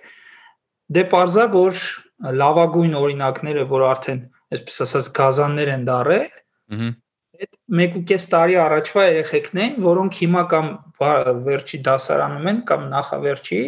[0.95, 1.79] Դե parza որ
[2.43, 4.19] լավագույն օրինակները, որ արդեն
[4.53, 6.29] այսպես ասած գազաններ են դարել,
[6.73, 6.91] ըհը
[7.43, 7.55] այդ
[8.07, 10.67] 1.5 տարի առաջվա երեխեքն են, որոնք հիմա կամ
[11.47, 13.61] վերջի դասարանում են կամ նախավերջի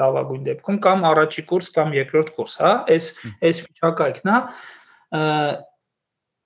[0.00, 3.10] լավագույն դեպքում կամ առաջի կուրս կամ երկրորդ կուրս, հա, այս
[3.50, 4.38] այս վիճակայքն է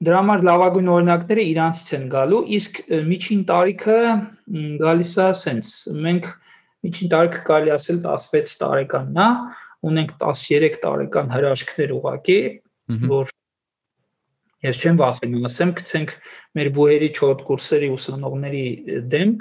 [0.05, 2.81] Դրա համար լավագույն օրինակները իրանցից են գալու, իսկ
[3.11, 4.01] միջին տարիքը
[4.83, 5.71] գալիս է սենց։
[6.07, 6.27] Մենք
[6.87, 9.29] միջին տարիքը կարելի ասել 16 տարեկանն է,
[9.91, 12.37] ունենք 13 տարեկան հրաշքներ ուղակի,
[13.15, 13.33] որ
[14.67, 16.15] ես չեմ վախենում, ասեմ, գցենք
[16.61, 18.67] մեր բուհերի 4 կուրսերի ուսանողների
[19.17, 19.35] դեմ,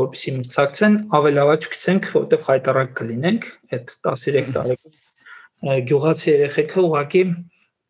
[0.00, 7.24] որպեսի մրցակցեն, ավելավաճ գցենք, որտեղ խայտարակ կլինենք, այդ 13 տարեկան գյուղացի երեխեքը ուղակի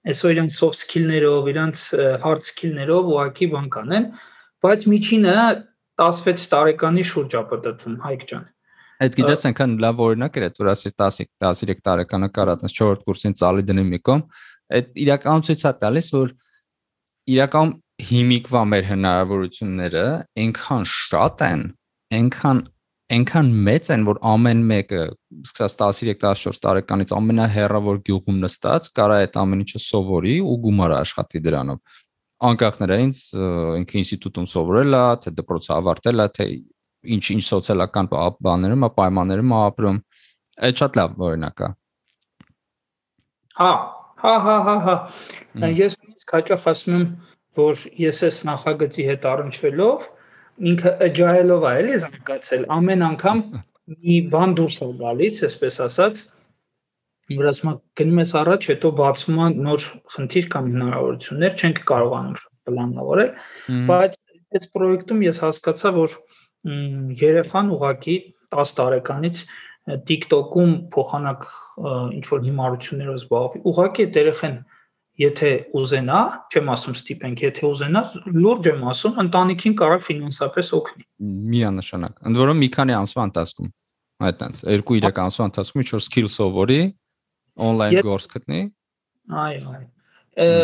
[0.08, 1.82] այսօր իրենց soft skill-ներով, իրենց
[2.22, 4.06] hard skill-ներով ուղակի բան կանեն,
[4.64, 5.36] բայց միջինը
[6.00, 8.46] 16 տարեկանի շուրջ է պատտվում, Հայկ ջան։
[9.00, 13.64] Այդ գիտես այնքան լավ օրինակ էր, որ ասի 10 13 տարեկանը կարա 4-րդ կուրսին ծալի
[13.70, 14.24] դնի մի կողմ,
[14.76, 16.34] այդ իրականում ցույց է տալիս, որ
[17.34, 17.72] իրականում
[18.10, 20.04] հիմիկվա մեր հնարավորությունները
[20.44, 21.64] այնքան շատ են,
[22.20, 22.60] այնքան
[23.10, 25.00] այնքան մեծ են, որ ամեն մեկը
[25.44, 31.96] սկսած 13-14 տարեկանից ամենահեռավոր գյուղում նստած կարա այդ ամեն ինչը սովորի ու գումար աշխատի դրանով։
[32.50, 33.22] Անկախ նրանից
[33.80, 36.46] ինքը ինստիտուտում սովորել է, թե դպրոցը ավարտել է, թե
[37.16, 38.10] ինչ-ինչ սոցիալական
[38.46, 39.98] բաներում, պայմաններում ապրում։
[40.70, 41.68] Այդ շատ լավ օրինակ է։
[43.60, 43.72] Հա,
[44.22, 45.96] հա, հա, հա, հա։ Ես
[46.30, 47.06] հաճախ ասում եմ,
[47.58, 50.08] որ ես այս նախագծի հետ առնչվելով
[50.70, 53.42] ինքը agile-ով է էլի զարգացել ամեն անգամ
[53.90, 56.22] մի բան դուրս է գալիս, այսպես ասած,
[57.38, 63.32] որ ասում գնում ես առաջ, հետո բացվում է նոր խնդիր կամ հնարավորություններ, չենք կարողանում պլանավորել,
[63.90, 64.16] բայց
[64.60, 66.16] այս պրոյեկտում ես հասկացա, որ
[67.20, 68.16] երեխան ուղակի
[68.60, 69.42] 10 տարեկանից
[70.10, 71.46] TikTok-ում փոխանակ
[72.18, 74.56] ինչ որ հիմարություններով զբաղվի։ Ուղղակի այդ երեխան
[75.20, 78.02] եթե ուզենա, չեմ ասում ստիպենք, եթե ուզենա,
[78.40, 81.04] լուրջ եմ ասում, ընտանիքին կարող ֆինանսապես օգնի։
[81.54, 83.70] Միանշանակ։ Ընդ որում մի քանի ամսվա ընթացքում
[84.30, 86.80] այդտենց 2-3 ամսվա ընթացքում ինչ որ skill սովորի,
[87.68, 88.60] on-line գործ գտնի։
[89.40, 90.62] Այո, այո։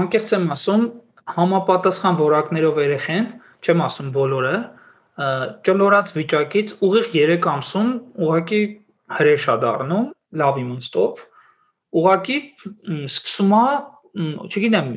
[0.00, 0.86] Անկեղծ եմ ասում,
[1.34, 3.28] համապատասխան որակներով երեխեն,
[3.64, 4.56] չեմ ասում բոլորը,
[5.64, 7.90] ճլորած վիճակից ուղիղ 3 ամսում
[8.24, 8.62] ուղակի
[9.14, 10.06] հրեշ է դառնում
[10.40, 11.22] լավ իմաստով
[11.94, 12.38] ուղակի
[13.08, 13.66] սկսում է
[14.14, 14.90] չգիտեմ,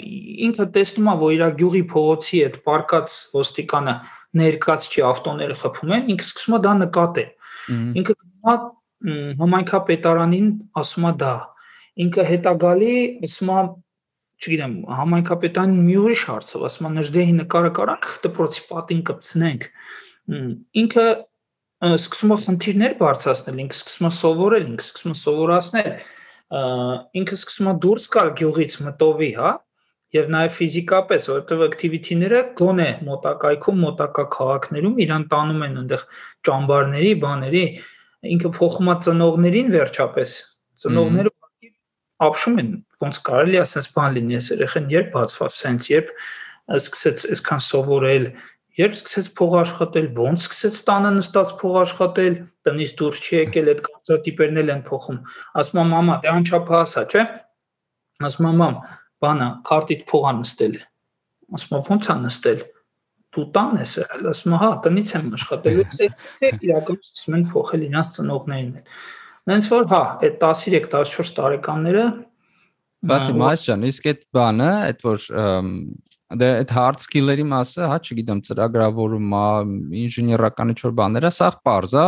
[0.45, 3.93] ինքը տեսնում է, որ իր գյուղի փողոցի այդ պարկած ոստիկանը
[4.37, 7.29] ներկած չի ավտոները խփում են, ինքը սկսում է դա նկատել։
[8.01, 8.57] Ինքը գնում է
[9.41, 11.33] համայնքապետարանին, ասում է դա։
[12.05, 12.93] Ինքը հետա գալի,
[13.27, 13.57] ասում է
[14.37, 19.65] չգիտեմ, համայնքապետարան մի ուրիշ հարցով, ասում է նժդեհի նկարը կարանք դպրոցի պատին կպցնենք։
[20.83, 21.07] Ինքը
[21.97, 25.89] սկսում է խնդիրներ բարձրացնել, ինքը սկսում է սովորել, ինքը սկսում է սովորացնել
[26.47, 29.49] ինքը սկսում է դուրս գալ գյուղից մտովի, հա,
[30.15, 36.05] եւ նաեւ ֆիզիկապես, որովհետեւ activity-ները գոնե մոտակայքում, մոտակա քաղաքներում իրան տանում են այնտեղ
[36.47, 37.63] ճամբարների, բաների,
[38.37, 40.35] ինքը փոխում է ծնողներին վերջապես։
[40.83, 41.71] Ծնողները ուղղակի
[42.27, 42.71] ապշում են,
[43.03, 46.13] ոնց կարելի է ասես բան լինի, այս երեխան երբ բացվավ, սենց երբ
[46.77, 48.25] սկսեց այսքան սովորել,
[48.77, 52.35] Երբ սկսեց փող աշխատել, ոնց սկսեց տանը նստած փող աշխատել,
[52.67, 55.17] տնից դուրս չի եկել, այդ կարծրատիպերն էլ են փոխում։
[55.61, 57.23] Ասում եմ, մամա, դե անչափահաս է, չէ՞։
[58.29, 58.77] Ասում եմ, մամ,
[59.25, 60.77] բանա, քարտից փող ա նստել։
[61.57, 62.63] Ասում եմ, ոնց ա նստել։
[63.37, 67.87] Դու տան ես եղել, ասում եմ, հա, տնից եմ աշխատել, ու իրական սկսում են փոխել
[67.87, 68.95] իրաց ծնողներին էլ։
[69.47, 72.05] Նենց որ հա, այդ 13-14 տարեկանները
[73.07, 75.25] Բասի մաշան, իսկ այդ բանը, այդ որ
[76.27, 79.43] դե այդ hard skill-երի մասը, հա, չգիտեմ, ծրագրավորումա,
[80.01, 82.07] ինժեներական ինչ-որ բաները, սա པարզ է,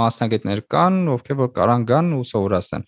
[0.00, 2.86] մասնագետներ կան, ովքեր որ կարան գան ու սովորացնեն։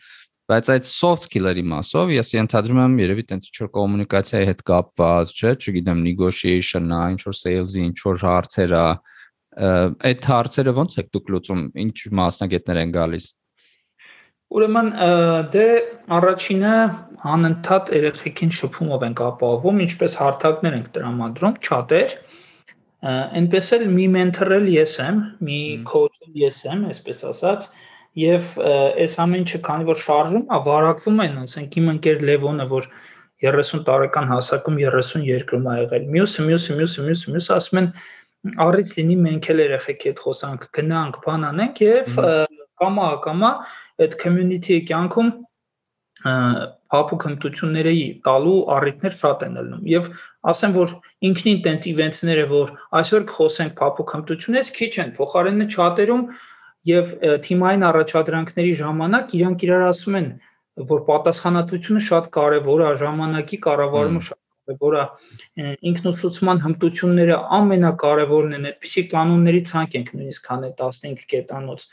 [0.48, 5.50] Բայց այդ soft skill-երի մասով ես ենթադրում եմ երևի տենց ինչ-որ կոմունիկացիայի հետ կապված, չէ,
[5.58, 8.86] չգիտեմ, negotiation-ա, ինչ-որ sales-ի, ինչ-որ հարցեր է,
[10.08, 13.28] այդ հարցերը ո՞նց եք դուք լուծում, ինչ մասնագետներ են գալիս։
[14.48, 14.86] Ուրեմն
[15.52, 15.64] դե
[16.16, 16.74] առաջինը
[17.32, 22.14] անընդհատ երեխեքին շփումով ենք ապահովում, ինչպես հարթակներ ենք տրամադրում, չաթեր,
[23.08, 27.68] այնպես էլ մի մենթորել ես եմ, մի քոուչ ես եմ, այսպես ասած,
[28.18, 28.48] եւ
[29.04, 32.88] այս ամեն ինչը քանի որ շարժում է, վարակվում են, ասենք իմ ընկեր Լևոնը, որ
[33.44, 37.90] 30 տարեկան հասակում 32-ում ա եղել։ Մյուսը, մյուսը, մյուսը, մյուսը, մյուսը ասում են
[38.64, 42.18] առիթ լինի մենք էլ երեխեքի հետ խոսանք, գնանք, բան անենք եւ
[42.80, 43.52] կամա կամա
[44.04, 45.30] այդ community-ի կյանքում
[46.94, 50.08] հապուկ հմտությունների տալու առիթներ շատ են ելնում եւ
[50.52, 50.94] ասեմ որ
[51.28, 56.24] ինքնին տենց իվենտները որ այսօր կխոսենք հապուկ հմտությունից քիչ են փոխարենը չաթերում
[56.90, 57.14] եւ
[57.46, 60.28] թիմային առաջադրանքների ժամանակ իրանք իրար ասում են
[60.90, 69.62] որ պատասխանատվությունը շատ կարեւոր է ժամանակի կառավարումը շատ է ինքնուսուցման հմտությունները ամենակարևորն են այդպիսի կանոնների
[69.70, 71.86] ցանկ ենք նույնիսկ քանի 15 կետանոց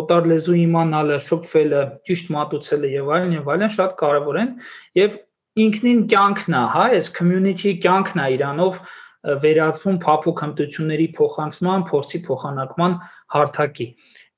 [0.00, 4.50] օտար լեզու իմանալը, շփվելը, ճիշտ մատուցելը եւ այլն եւ այլն շատ կարեւոր են
[5.00, 5.16] եւ
[5.66, 8.80] ինքնին կյանքն է, հա, այս community կյանքն է իրանով
[9.46, 12.98] վերածվում փափուկ հմտությունների փոխանցման, փորձի փոխանակման
[13.34, 13.86] հարթակի։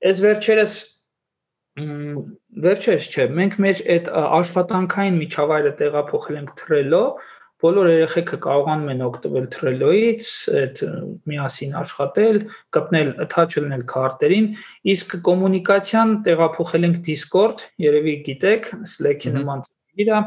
[0.08, 0.76] Այս վերջերս
[1.78, 7.02] վերջերս չէ, մենք մեր այդ աշխատանքային միջավայրը տեղափոխել ենք Trello,
[7.62, 10.26] բոլոր երեխեքը կարողանում են օգտվել Trello-ից,
[10.60, 10.82] այդ
[11.30, 12.36] միասին աշխատել,
[12.76, 14.46] կպնել, attach լինել քարտերին,
[14.94, 20.20] իսկ կոմունիկացիան տեղափոխել ենք Discord, երևի գիտեք, Slack-ի նման ծրագիր է,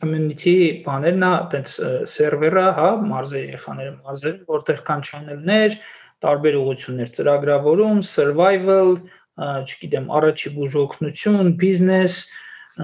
[0.00, 0.56] community
[0.88, 1.76] բաներն է, այդպես
[2.10, 5.78] սերվերը, հա, մարզերի երեխաները մարզեր, որտեղ կան channel-ներ,
[6.24, 8.92] տարբեր ուղություններ, ծրագրավորում, survival,
[9.38, 12.18] չգիտեմ, առաջի բուժօգնություն, բիզնես,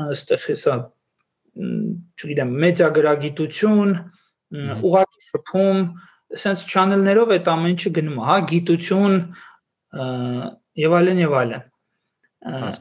[0.06, 0.78] այստեղ հեսա
[1.56, 3.92] չգիտեմ, մեդիագրագիտություն,
[4.80, 5.82] ուղղակի շփում,
[6.38, 9.16] sense channel-ներով այդ ամեն ինչը գնում է, հա, գիտություն
[10.80, 11.64] եւ այլն եւ այլն։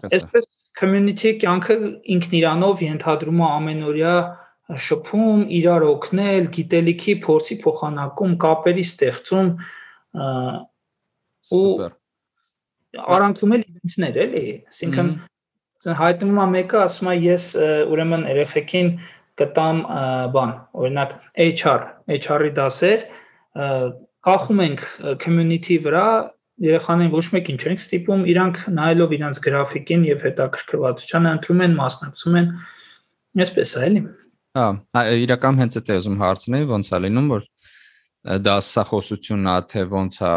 [0.10, 1.78] Այսպես community կյանքը
[2.16, 4.14] ինքն իրանով ենթադրում է ամենօրյա
[4.86, 9.50] շփում, իրար օգնել, գիտելիքի փորձի փոխանակում, կապերի ստեղծում
[11.58, 11.66] ու
[13.16, 15.10] արանքում էլ իվենտներ էլի, այսինքն
[15.86, 17.46] հայտնվում է մեկը ասում է ես
[17.94, 18.90] ուրեմն երեխեքին
[19.40, 19.78] կտամ
[20.36, 21.14] բան, օրինակ
[21.46, 21.82] HR,
[22.20, 23.06] HR-ի դասեր,
[24.28, 24.84] կախում ենք
[25.24, 26.08] community վրա,
[26.60, 32.50] երեխաներին ոչ մեկին չենք ստիպում, իրանք նայելով իրանց գրաֆիկին եւ հետաքրքրվածությանը ընտրում են, մասնակցում են,
[33.40, 34.02] այսպես է, էլի։
[34.60, 34.68] Հա,
[35.24, 37.48] իրական հենց այդ է ուզում հարցնել, ոնց է լինում, որ
[38.20, 40.32] դասախոսությունն է թե ոնց է,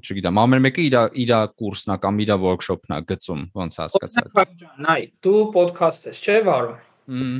[0.00, 4.24] չգիտեմ, ամեն մեկը իր իր կուրսն է կամ իր workshop-ն է գծում, ոնց հասկացա։
[4.86, 7.34] Նայ, դու ոդքասթ ես, չէ՞ վարում։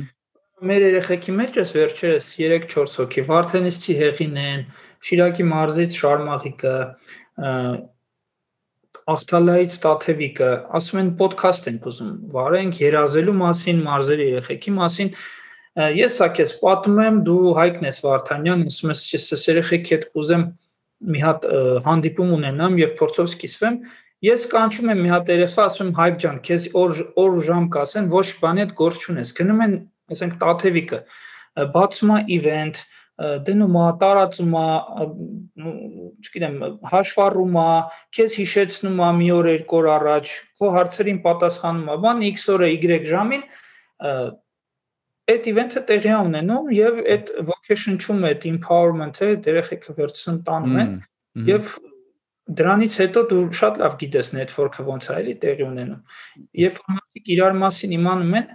[0.67, 4.63] Մեր երեխեքի մեջ էս վերջերս 3-4 հոգի Վարդենիսցի հեղին են,
[5.07, 6.77] Շիրակի մարզից Շարմաղիկը,
[9.07, 15.11] Աղթալայից Տաթևիկը, ասում են ոդքասթ ենք ուզում վարենք երազելու մասին, մարզերի երեխեքի մասին,
[15.77, 20.05] Ես սա քեզ պատմում եմ, դու Հայկն ես Վարդանյան, ասում ես ես ես երեխեքի հետ
[20.15, 20.45] կուզեմ
[21.13, 21.43] մի հատ
[21.85, 23.77] հանդիպում ունենամ եւ փորձով սկիզբեմ։
[24.25, 28.07] Ես կանչում եմ մի հատ երեխա, ասում եմ Հայկ ջան, քեզ օր օր ժամ կասեն,
[28.15, 29.75] ոչ բանի հետ գործ չունես։ Գնում են,
[30.17, 30.99] ասենք Տաթևիկը,
[31.77, 32.81] բացում է event,
[33.45, 34.65] դնում է, տարածում է,
[36.25, 36.57] չգիտեմ,
[36.89, 37.69] հաշվառում է,
[38.17, 42.73] քեզ հիշեցնում է մի օր երկու օր առաջ, քո հարցերին պատասխանում է, բան X օրը
[42.73, 43.47] Y ժամին
[45.31, 50.93] այդ event-ը տեղի է ունենում եւ այդ vocation-ում այդ empowerment-ը երեխեքը վերցնում տանում են
[51.49, 51.71] եւ
[52.57, 56.01] դրանից հետո դու շատ լավ գիտես network-ը ոնց է էլի տեղի ունենում
[56.63, 58.49] եւ մարդիկ իրար մասին իմանում են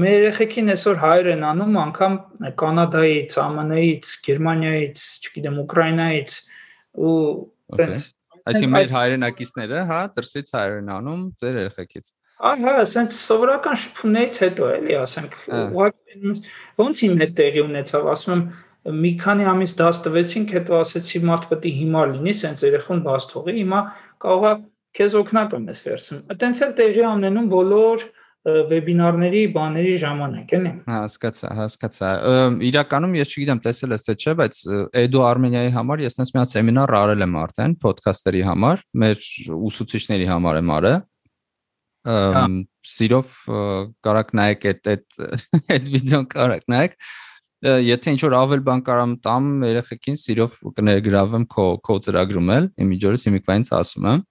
[0.00, 2.12] մեր երեխեքին այսօր հայր են անում անգամ
[2.60, 6.36] կանադայից, ԱՄՆ-ից, Գերմանիայից, չգիտեմ, Ուկրաինայից
[7.00, 7.16] ու
[7.74, 8.04] այդպես
[8.50, 12.06] Այսինքն մեր հայրենակիցները, հա, դրսից հայր են անում ձեր երեխեքից։
[12.40, 16.34] Ահա, ասենց սովորական շփումներից հետո էլի, ասենք, ուղղակի
[16.80, 18.44] ոնց իմ հետ տեղի ունեցավ, ասում եմ
[19.04, 23.26] մի քանի ամիս դաս տվեցինք, հետո ասեցի մարդ պետք է հիմար լինի, սենց երեխուն բաց
[23.34, 23.80] թողի, հիմա
[24.24, 24.52] կարողա
[24.96, 28.08] քեզ օգնական ես վերցնում։ Այտենց էլ տեղի ունենում բոլոր
[28.40, 32.12] վեբինարների բաների ժամանակ, էլի։ Հասկացա, հասկացա։
[32.70, 34.60] Իրականում ես չգիտեմ, տեսել ես թե չէ, բայց
[34.96, 39.28] Edu Armenia-ի համար ես նենց մի հատ սեմինար արել եմ արդեն, ոդքասթերի համար, մեր
[39.68, 40.96] ուսուցիչների համար եմ արել
[42.00, 43.32] սիրով
[44.06, 45.18] կարակ նայեք այդ այդ
[45.74, 46.94] այդ վիդեոն կարակ նայեք
[47.60, 53.26] եթե ինչ որ ավել բան կարամ տամ երեխեքին սիրով կներգրավեմ քո քո ծրագրում էլ իմիջորից
[53.28, 54.22] հիմիկվայից ասում եմ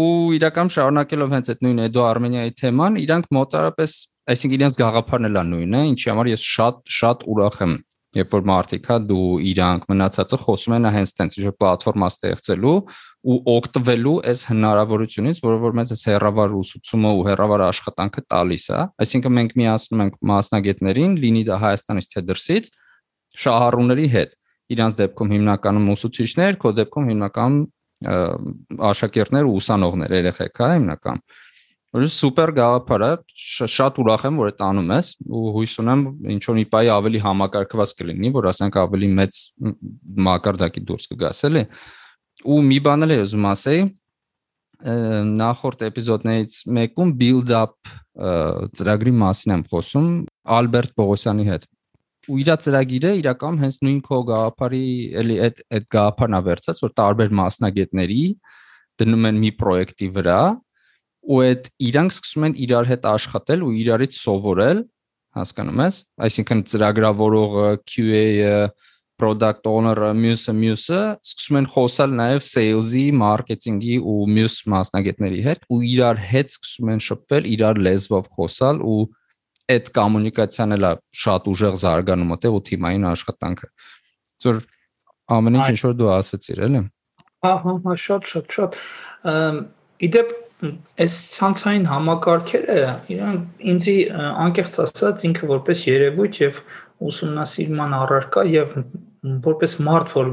[0.00, 3.94] ու իրական շարունակելով հենց այդ նույն Edo Armenia-ի թեման իրանք մոտարապես
[4.34, 7.74] այսինքն իրենց գաղափարն էլ է նույնը ինչի համար ես շատ շատ ուրախ եմ
[8.16, 12.74] երբ որ մարդիկ հա դու իրանք մնացածը խոսում են հենց տենց ինչ որ պլատֆորմա ստեղծելու
[13.20, 18.80] ու օգտվելու այս հնարավորությունից, որը որ մեզ այս հերավար ուսուցումը ու հերավար աշխատանքը տալիս է,
[19.04, 22.70] այսինքն մենք միացնում ենք մասնագետներին, լինի դա Հայաստանից թե դրսից,
[23.44, 24.34] շահառուների հետ։
[24.70, 27.60] Իրանց դեպքում հիմնականում ուսուցիչներ, քո դեպքում հիմնականում
[28.90, 31.18] աշակերտներ ու ուսանողներ, երեխեք, հա, հիմնական։
[31.90, 33.10] Որ սուպեր գաղափար է,
[33.74, 36.04] շատ ուրախ եմ, որ այդ անում ես ու հույս ունեմ
[36.36, 39.40] ինչ որ բայ ավելի համակարգված կլինի, որ ասենք ավելի մեծ
[40.28, 41.64] մակարդակի դուրս կգաս էլի։
[42.46, 43.82] Ու մի բան էլ եմ ասեի,
[44.80, 47.90] նախորդ էպիզոդներից մեկում build up
[48.78, 50.08] ծրագրի մասին եմ խոսում
[50.56, 51.66] Ալբերտ Պողոսյանի հետ
[52.30, 54.86] ու իր ծրագիրը իրականում հենց նույն քո գաղափարի
[55.20, 58.24] էլի այդ այդ գաղափարն ա վերցած որ տարբեր մասնագետների
[59.00, 60.40] դնում են մի պրոյեկտի վրա
[61.20, 64.78] ու այդ իրանք սկսում են իրար հետ աշխատել ու իրարից սովորել,
[65.40, 68.54] հասկանում ես, այսինքն ծրագրավորողը, QA-ը,
[69.20, 75.80] product owner-ը, մյուսը, մյուսը սկսում են խոսալ նաև sales-ի, marketing-ի ու մյուս մասնագետների հետ ու
[75.90, 79.00] իրար հետ սկսում են շփվել, իրար լեզվով խոսալ ու
[79.70, 80.92] այդ կոմունիկացիան էլա
[81.24, 83.68] շատ ուժեղ զարգանում է ու թիմային աշխատանքը։
[84.40, 84.62] Ձեր
[85.36, 86.80] ամեն ինչ ինչ որ դու ասացիր, էլի։
[87.50, 88.78] Ահա, հա, շատ շատ շատ։
[90.10, 90.32] Իդեպ
[91.00, 92.78] այս ցանցային համակարգերը
[93.14, 93.96] իրանք ինձի
[94.44, 96.60] անկեղծ ասած ինքը որպես երևույթ եւ
[97.10, 98.74] ուսումնասիրման առարկա եւ
[99.46, 100.32] որպես մարդ որ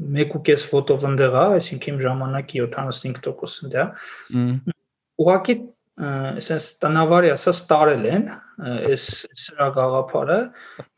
[0.00, 4.76] 1.5 ֆոտով ընդեղ է, այսինքն իմ ժամանակի 75% ընդեղ
[5.20, 5.56] Ուղղակի
[6.00, 8.22] այսպես տնավարի ասած տարել են
[8.70, 9.04] այս
[9.42, 10.38] սրա գաղափարը։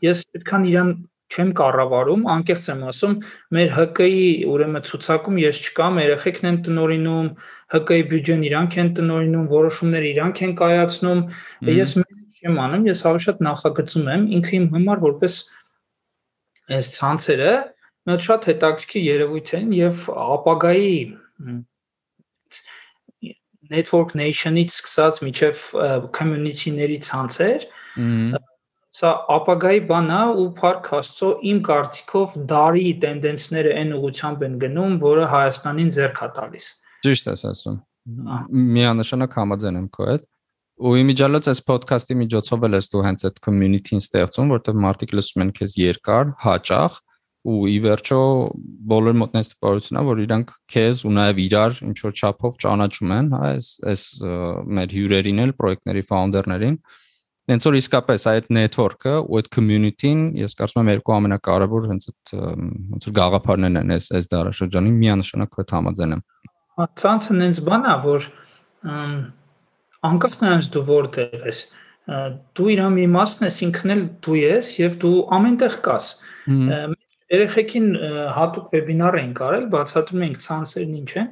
[0.06, 0.92] Ես այդքան իրան
[1.32, 3.14] չեմ կառավարում, անկեղծ եմ ասում,
[3.56, 7.28] մեր ՀԿ-ի ուրեմն ցուցակում ես չկամ, երեխեքն են տնորինում,
[7.78, 11.20] ՀԿ-ի բյուջեն իրանք են տնորինում, որոշումները իրանք են կայացնում,
[11.72, 11.96] ես
[12.42, 15.34] չեմ անում, ես ավելի շատ նախագծում եմ ինքը իմ համար որպես
[16.76, 17.52] այս ցանցերը
[18.08, 20.94] մի շատ հետաքրքիր երևույթ են եւ ապագայի
[23.72, 25.60] network nation-ից սկսած միջև
[26.16, 27.66] community-ների ցանցեր
[28.92, 34.98] Սա ապագայի բան է ու Փարք Աստծո իմ կարծիքով դարի տենդենսները այն ուղությամբ են գնում,
[35.04, 36.66] որը Հայաստանին ձեռք է տալիս։
[37.06, 37.78] Ճիշտ ես ասում։
[38.76, 40.26] Միանշանակ համաձայն եմ քո հետ։
[40.82, 45.42] Ու իմիջիալոց այս ոդքասթի միջոցով էլ ես դու հենց այդ community-ին ստեղծում, որտեղ մարդիկ լսում
[45.44, 47.00] են քեզ երկար, հաճախ
[47.42, 48.18] ու ի վերջո
[48.92, 53.30] բոլոր մոտնես տպարությունն է որ իրանք քեզ ու նաև իրար ինչ որ չափով ճանաչում են,
[53.34, 54.04] հա, այս այս
[54.78, 56.76] մեր հյուրերին էլ, պրոյեկտների ֆաունդերներին,
[57.50, 62.32] Հենց որ իսկապես այդ network-ը ու այդ community-ն, ես կարծում եմ երկու ամենակարևոր հենց այդ
[62.38, 66.22] ոնց որ գաղափարներն են այս այս դարաշրջանի միանշանակ հետ համաձայն եմ։
[67.02, 68.28] Ցանցը հենց բան է, որ
[70.12, 71.60] անկախ նրանից դու որտեղ ես,
[72.58, 76.08] դու իր մի մասն ես, ինքն էլ դու ես եւ դու ամենտեղ կաս։
[77.32, 77.86] Երեխեքին
[78.36, 81.28] հատուկ վեբինար ենք արել, բացատրում ենք ցանցերն ինչ են,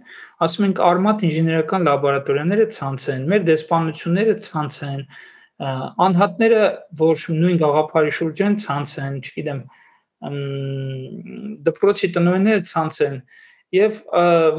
[0.46, 5.02] ասում ենք արմատ ինժեներական լաբորատորիաները ցանց են, մեր դեսպանությունները ցանց են,
[5.60, 6.64] անհատները,
[7.00, 9.60] որ նույն գաղափարի շուրջ են, ցանց են, չգիտեմ,
[11.68, 13.16] դպրոցի տնօրենները ցանց են
[13.76, 13.98] եւ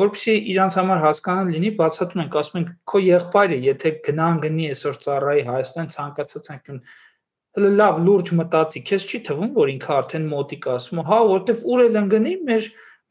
[0.02, 5.00] որպեսզի իրանց համար հասկանալ լինի, բացատրում ենք, ասում ենք քո եղբայրը, եթե գնան գնի այսօր
[5.06, 6.80] ծառայի Հայաստան ցանկացած անկյուն
[7.58, 11.84] հələ լավ լուրջ մտածի, քեզ չի թվում, որ ինքը արդեն մոտիկ ասում, հա, որտեվ ուր
[11.86, 12.70] էլ ընկնի, մեր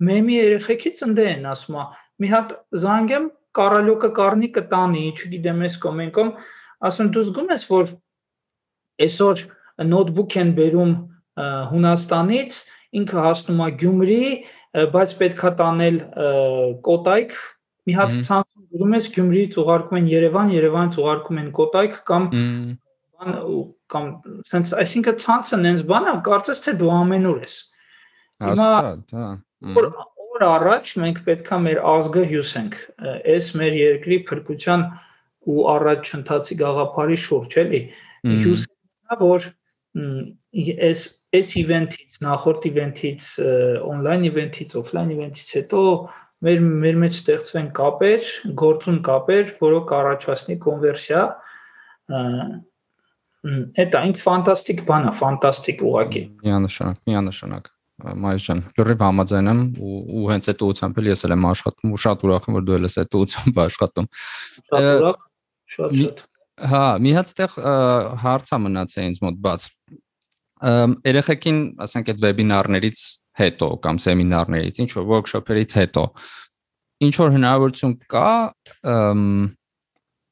[0.09, 1.77] մեմի երեխեքի ծնդե են ասում,
[2.25, 3.27] մի հատ զանգեմ,
[3.61, 6.33] կարալյոկը կառնի կտանի, չգիտեմ, այս կոմենկոմ,
[6.89, 7.95] ասում դու զգում ես որ
[9.07, 9.43] այսօր
[9.91, 10.93] նոթբուք են բերում
[11.71, 12.59] Հունաստանից,
[13.01, 14.25] ինքը հասնում է Գյումրի,
[14.95, 15.97] բայց պետքա տանել
[16.87, 17.35] Կոտայք,
[17.89, 22.91] մի հատ ցանցում գրում ես Գյումրիից ուղարկում են Երևան, Երևանից ուղարկում են Կոտայք կամ բան
[23.91, 24.07] կամ
[24.49, 27.57] sense այսինքն ցանցը նենց բան է, կարծես թե դու ամենուր ես։
[28.47, 29.29] Հաստատ, հա։
[29.77, 29.89] Որ
[30.31, 32.77] օր առաջ մենք պետքա մեր ազգը հյուսենք,
[33.35, 34.87] այս մեր երկրի փրկության
[35.49, 37.81] ու առաջ ընթացի գաղափարի շուրջ էլի
[38.31, 39.49] հյուսինա որ
[40.91, 41.05] այս
[41.41, 43.29] այս իվենթից նախորդ իվենթից
[43.91, 45.83] on-line իվենթից offline իվենթից հետո
[46.47, 48.29] մեր մեր մեջ ստեղծվեն կապեր,
[48.61, 51.25] գործուն կապեր, որը կառաջացնի կոնվերսիա
[53.81, 59.97] Էդ այն ֆանտաստիկ բան է, ֆանտաստիկ ուղակի։ Միանշանակ, միանշանակ մայր ջան, լրիվ համաձայն եմ ու
[60.21, 62.79] ու հենց այդ ուղությամբ էլ ես էլ եմ աշխատում ու շատ ուրախ եմ որ դու
[62.81, 64.09] ես այդ ուղությամբ աշխատում։
[64.71, 65.19] Շատ ուրախ
[65.71, 66.23] Շատ շատ։
[66.71, 67.55] Հա, մի հատ ստեղ
[68.21, 69.69] հարցա մնացել ինձ մոտ բաց։
[71.09, 73.05] Երեխեքին, ասենք այդ վեբինարներից
[73.41, 76.05] հետո կամ սեմինարներից, ինչ որ workshop-երից հետո
[77.07, 78.29] ինչ որ հնարավորություն կա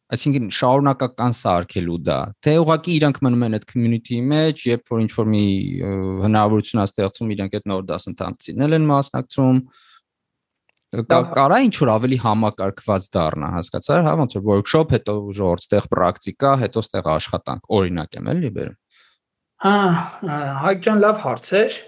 [0.09, 5.11] Այսինքն շարունակական սարքելու դա, թե ուղղակի իրանք մնում են այդ community-ի մեջ, երբ որ ինչ
[5.19, 5.43] որ մի
[6.23, 9.61] հնարավորություն ա ստեղծում, իրանք այդ նոր դասընթացին են մասնակցում,
[10.89, 16.53] կարա ինչ որ ավելի համակարգված դառնա, հասկացա՞ր, հա, ոնց որ workshop, հետո ժողովուրդ ստեղ պրակտիկա,
[16.65, 18.79] հետո ստեղ աշխատանք, օրինակ եմ էլի բերում։
[19.59, 19.75] Հա,
[20.65, 21.79] Հայկ ջան, լավ հարց էր։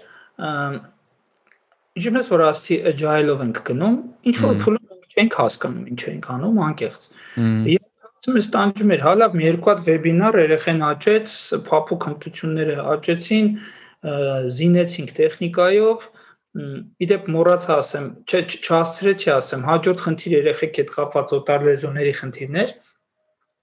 [2.01, 3.97] Ինչպես որ ասի agile-ով ենք գնում,
[4.29, 7.03] ինչ որ փուլում չենք հասկանում ինչ ենք անում, անկեղծ։
[7.71, 11.31] Եվ ես տանջում էր, հա լավ, մի երկու հատ վեբինար երեխեն աճեց,
[11.67, 13.47] փափուկ հմտությունները աճեցին,
[14.61, 16.05] զինեցինք տեխնիկայով,
[16.51, 22.73] իդեպ մոռացա ասեմ, չէ, չհասցրեցի ասեմ, հաջորդ խնդիր երեխեք հետ կապված օտար լեզուների խնդիրներ։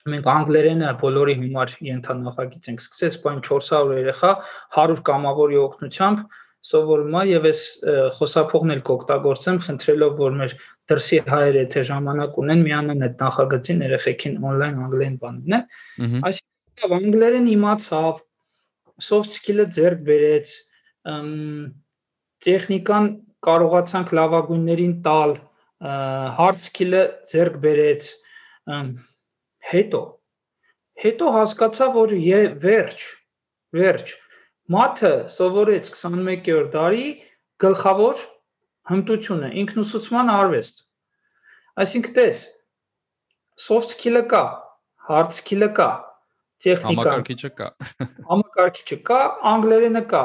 [0.09, 4.30] Մենք անգլերենը բոլորի հիմար ենթանախագիծ ենք սկսել, սպայն 400 երեխա
[4.78, 6.22] 100 կամավորի օգնությամբ
[6.68, 7.61] սովորում է եւ այս
[8.16, 10.55] խոսափողն էլ կօգտագործեմ, խնդրելով որ մեր
[10.89, 15.55] դրսի հայերը եթե ժամանակ ունեն, միանան այդ նախագծին երեխեքին on-line անգլերեն բանն
[16.28, 18.24] Այսինքն անգլերեն իմացավ,
[19.09, 20.55] soft skill-ը ձեռք բերեց,
[22.47, 23.11] տեխնիկան
[23.49, 25.34] կարողացանք լավագույններին տալ,
[26.68, 28.09] skill-ը ձեռք բերեց,
[29.72, 30.01] հետո
[30.99, 32.16] հետո հասկացա, որ
[32.64, 33.05] վերջ,
[33.78, 34.16] վերջ
[34.68, 37.05] Մարդը սովորեց 21-րդ դարի
[37.64, 38.18] գլխավոր
[38.91, 40.82] հմտությունը ինքնուսուցման արվեստ։
[41.84, 42.43] Այսինքն տես
[43.64, 44.43] soft skill-ը կա,
[45.09, 45.89] hard skill-ը կա,
[46.66, 47.70] տեխնիկա համակարգիչը կա։
[48.28, 49.22] Համակարգիչը կա,
[49.55, 50.22] անգլերենը կա։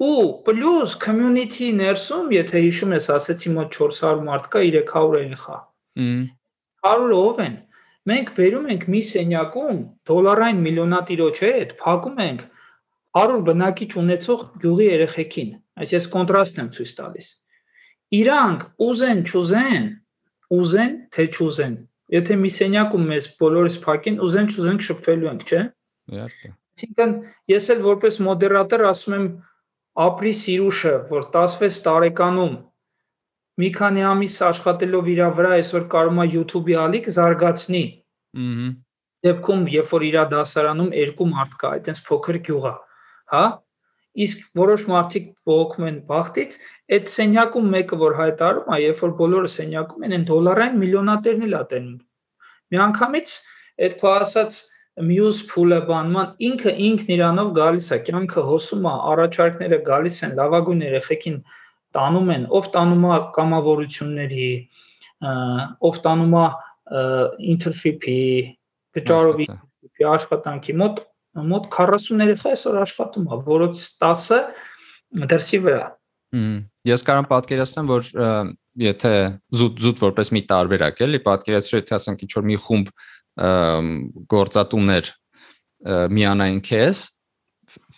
[0.00, 5.56] Ու պլյուս community ներսում, եթե հիշում ես, ասեցի մոտ 400 մարդ կա, 300 երեխա։
[6.00, 6.22] Հմ
[6.86, 7.56] 100 ով են։
[8.08, 12.44] Մենք վերում ենք մի սենյակում դոլարային միլիոնատիրոջ հետ, փակում ենք
[13.20, 15.50] 100 բնակիչ ունեցող գյուղի երեխեքին,
[15.82, 17.28] այս ես կոնտրաստ եմ ցույց տալիս։
[18.20, 19.84] Իրանք ուզեն, չուզեն,
[20.60, 21.76] ուզեն, թե չուզեն։
[22.16, 25.62] Եթե մի սենյակում մեզ բոլորս փակեն, ուզեն, չուզեն շփվելու ենք, չէ՞։
[26.16, 27.12] Իհարկե։ Այսինքն
[27.52, 29.26] ես էլ որպես մոդերատոր ասում եմ
[30.06, 32.54] ապրի սիրուշը, որ 16 տարեկանում
[33.60, 37.82] մի քանի ամիս աշխատելով իր վրա այսօր կարողա YouTube-ի ալիք զարգացնի։
[38.40, 38.70] Ահա
[39.26, 42.72] դեպքում, երբ որ իր դասարանում երկու մարդ կա, այտենց փոքր գյուղա,
[43.32, 43.42] հա
[44.24, 46.56] իսկ որոշ մարդիկ բողոքում են բախտից
[46.96, 51.54] այդ սենյակում մեկը որ հայտարարում է երբ որ բոլորը սենյակում են են դոլարային միլիոնատերն էլ
[51.60, 51.98] ատենում
[52.74, 53.34] միանգամից
[53.86, 54.58] այդ քո ասած
[55.08, 60.84] մյուս փուլը բանման ինքը ինքն իրանով գալիս է կյանքը հոսում է առաջարկները գալիս են լավագույն
[60.86, 61.38] երեխեքին
[61.96, 64.48] տանում են ով տանում է կամավորությունների
[65.90, 66.46] ով տանում է
[67.54, 68.18] ինտերֆիպի
[68.98, 69.48] վճարովի
[70.10, 71.04] աշխատանքի մոտ
[71.38, 74.38] մոտ 40 երեխա այսօր աշխատում է, որոնց 10-ը
[75.30, 75.84] դրսի վրա։
[76.90, 78.10] ես կարող եմ պատկերացնեմ, որ
[78.80, 79.12] եթե
[79.60, 82.90] զուտ զուտ որպես մի տարբերակ էլի, պատկերացրու եթե ասենք ինչ որ մի խումբ
[84.34, 85.12] գործատուներ
[86.16, 87.04] միանային քեզ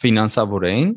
[0.03, 0.91] ֆինանսավորային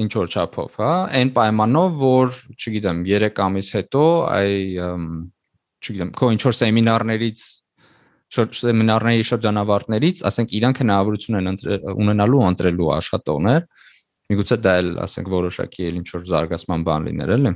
[0.00, 4.52] ինչ որ չափով, հա, այն պայմանով, որ, չգիտեմ, 3 ամիս հետո այ
[5.80, 7.42] չգիտեմ, քո ինչ որ սեմինարներից
[8.30, 11.56] սեմինարների շրջանավարտներից, ասենք իրանք հնարավորություն են
[12.04, 13.64] ունենալու ընտրելու աշխատողներ,
[14.30, 17.52] միգուցե դա էլ ասենք որոշակի էլ ինչ որ զարգացման բան լիներ, էլի։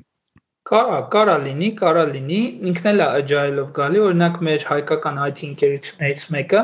[0.71, 2.41] Կարա, կարա լինի, կարա լինի,
[2.71, 6.63] ինքն էլ է agile-ով գալի, օրինակ մեր հայկական IT ընկերություններից մեկը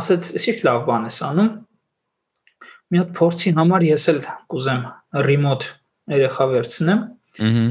[0.00, 1.50] ասաց, «Իսկ լավ բան ես անում»։
[2.86, 4.20] Մի հատ փորձի համար ես էլ
[4.54, 4.86] կուզեմ
[5.26, 5.72] remote
[6.14, 7.02] երեխա վերցնեմ։
[7.46, 7.66] Ահա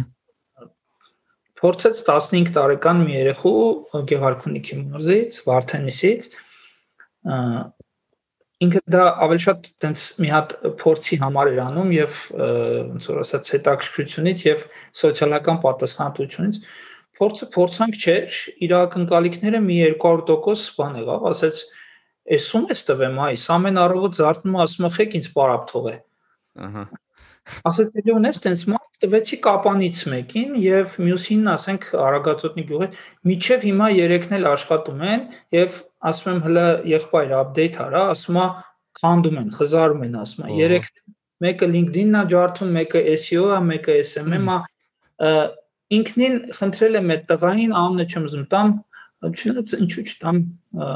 [1.65, 3.59] փորձեց 15 տարեկան մի երեխու
[4.11, 6.27] Գեղարքունիքի մարզից, Վարդենիսից
[8.65, 13.51] ինքը դա ավելի շատ տենց մի հատ փորձի համար էր անում եւ ոնց որ ասած
[13.55, 14.65] հետաքրքրությունից եւ
[15.01, 16.59] սոցիալական պատասխանատվությունից
[17.19, 18.37] փորձը փորձանք չէր
[18.67, 21.61] իր ակնկալիքները մի 200% բան եղավ ասաց
[22.35, 25.95] էսում էս տվեմ այս ամեն առավոտ զարթնում ասում եք ինձ պարապ թողե
[26.67, 26.85] ահա
[27.69, 28.65] ասաց դե ունես տենց
[29.03, 32.87] տվեցի կապանից մեկին եւ մյուսին ասենք Արագածոտնի գյուղի
[33.31, 35.25] միջև հիմա երեքն էլ աշխատում են
[35.57, 35.77] եւ
[36.11, 38.47] ասում եմ հələ եղբայր update արա, ասում է
[39.01, 40.89] քանդում են, խզարում են, ասում է երեք
[41.45, 44.57] մեկը LinkedIn-ն է ջարդում, մեկը SEO-ը, մեկը SMM-ը
[45.95, 48.71] ինքնին խնդրել եմ այդ տղային անունը չեմ ուզում տամ,
[49.25, 50.39] չնայած ինչու չտամ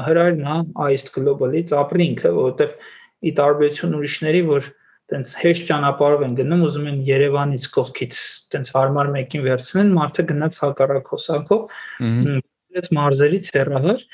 [0.06, 2.74] հրայրն է Aist Global-ից ապրի ինքը, որովհետեւ
[3.20, 4.68] ի տարբերություն ուրիշների, որ
[5.10, 8.18] տենց հեշտ ճանապարհով են գնում, ուզում են Երևանից կողքից
[8.54, 11.64] տենց հարմար մեկին վերցնեն, մարդը գնաց հակառակ հոսանքով,
[12.70, 14.04] ցած մարզերից հեռահար,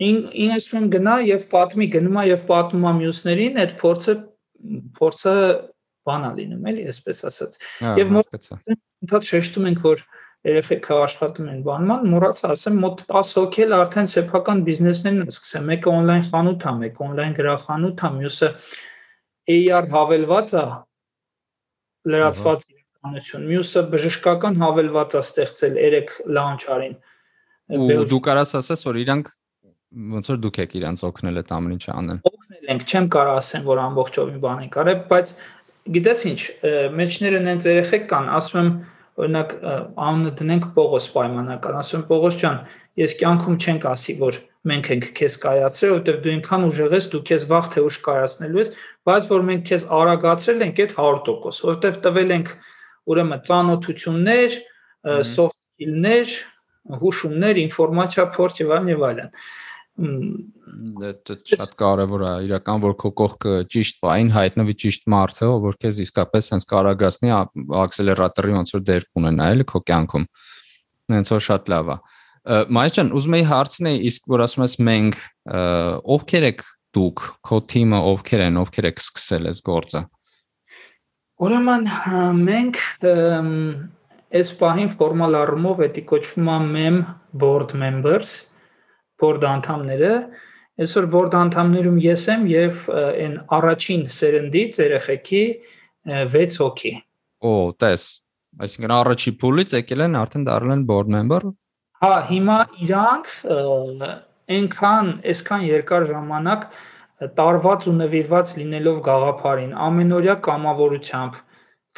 [0.00, 4.16] ին ասում գնա եւ պատմի գնում է եւ պատմում է մյուսներին, այդ փորձը
[4.96, 5.36] փորձը
[6.08, 7.60] բանա լինում էլի, այսպես ասած։
[8.00, 10.02] Եվ ընդհանուր շեշտում ենք, որ
[10.48, 15.66] երեխեքը աշխատում են բանման, մոռացա ասեմ, մոտ 10 հոգի էլ արդեն սեփական բիզնեսներն են սկսել։
[15.70, 18.48] Մեկը on-line խանութ է, մեկը on-line գրախանութ է, մյուսը
[19.48, 20.64] AR հավելված է
[22.10, 26.96] լրացված իրականություն։ Մյուսը բժշկական հավելված է ստեղծել 3 launch արին։
[27.70, 29.30] Ու դու կարաս ասես, որ իրանք
[29.90, 33.64] ոնց որ դուք եք իրանց օգնել այդ ամեն ինչը անեն։ Օգնել ենք, չեմ կարող ասեմ,
[33.70, 35.32] որ ամբողջովին բան ենք արել, բայց
[35.96, 36.40] գիտես ինչ,
[37.00, 38.70] մեջները նենց երեխեք կան, ասում եմ,
[39.20, 39.54] օրինակ
[40.06, 42.60] անունը դնենք Պողոս պայմանական, ասում եմ Պողոս ջան,
[43.00, 44.38] ես կյանքում չենք ասի, որ
[44.70, 48.60] մենք ենք քեզ կայացրել, որովհետև դու ինքան ուժեղ ես, դու քեզ վաղ թե ուշ կայացնելու
[48.60, 48.72] ես,
[49.10, 52.52] բայց որ մենք քեզ արագացրել ենք այդ 100%, որովհետև տվել ենք
[53.10, 54.60] ուրեմն ծանոթություններ,
[55.26, 56.36] soft skill-ներ,
[57.00, 59.34] հուշումներ, ինֆորմացիա փորձ եւ այլն եւ այլն
[60.00, 65.98] դա շատ կարևոր է իրական որ քո կողքը ճիշտ բային հայտնվի ճիշտ մարդը որ քեզ
[66.06, 67.32] իսկապես հենց կարագացնի
[67.82, 70.26] ակսելերատորի ոնց որ դեր կունենա էլի քո կյանքում
[71.16, 71.98] հենց որ շատ լավ է
[72.40, 75.16] Մայր ջան, ուզում եի հարցնել, իսկ որ ասում ես մենք
[76.16, 76.62] ովքեր եք
[76.96, 80.02] դուք, քո թիմը ովքեր են, ովքեր եք սկսել այս գործը։
[81.40, 81.88] Ուրեմն
[82.40, 82.80] մենք
[84.40, 86.98] այս պահին ֆորմալ առումով էդի կոչվում է MEM
[87.42, 88.34] board members,
[89.22, 90.12] board անդամները,
[90.80, 95.44] այսօր board անդամներում ես եմ եւ այն առաջին սերնդից երեխեքի
[96.34, 96.92] 6 հոգի։
[97.40, 98.04] Օ, տես։
[98.60, 101.42] Այսինքն առաջի փուլից եկել են արդեն դառել են board member
[102.00, 103.26] Հա, հիմա իրանք
[104.56, 106.66] այնքան, այսքան երկար ժամանակ
[107.40, 111.40] տարված ու նվիրված լինելով գաղափարին, ամենօրյա կամավորությամբ,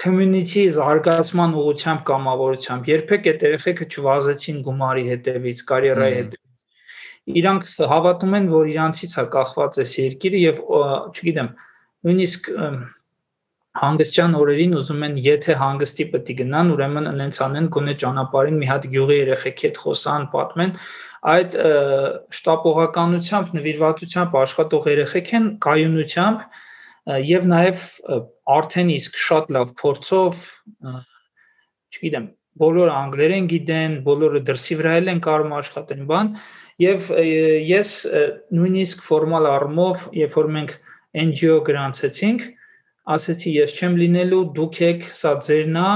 [0.02, 6.64] community զարգացման ուղղությամբ կամավորությամբ, երբեք այդ երեխեքը չվազեցին գումարի հետևից, կարիերայի հետևից։
[7.42, 10.58] Իրանք հավատում են, որ իրանցից է կախված այս երկիրը եւ
[11.12, 11.50] չգիտեմ,
[12.08, 12.50] նույնիսկ
[13.82, 18.66] հանգստյան օրերին ուզում են եթե հանգստի պետք է գնան, ուրեմն ընենց անեն գոնե ճանապարհին մի
[18.72, 20.74] հատ գյուղի երեխեքի հետ խոսան, պատմեն,
[21.30, 21.56] այդ
[22.34, 26.46] շտապողականությամբ, նվիրվածությամբ աշխատող երեխեք են կայունությամբ
[27.28, 27.84] եւ նաեւ
[28.56, 30.40] արդեն իսկ շատ լավ փորձով
[31.92, 32.26] չգիտեմ,
[32.62, 36.32] բոլորը անգլերեն գիտեն, բոլորը դրսի վրա են կարող աշխատեն բան
[36.82, 37.08] եւ
[37.68, 37.92] ես
[38.58, 40.74] նույնիսկ ֆորմալ առումով, երբ որ մենք
[41.22, 42.44] NGO գրանցեցինք,
[43.14, 45.88] ասեցի ես չեմ լինելու, դուք եք, սա ձերն է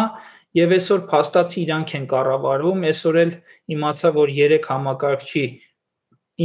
[0.56, 3.32] եւ այսօր փաստացի իրանք են կառավարում, այսօր էլ
[3.76, 5.44] իմացա, որ 3 համակարգչի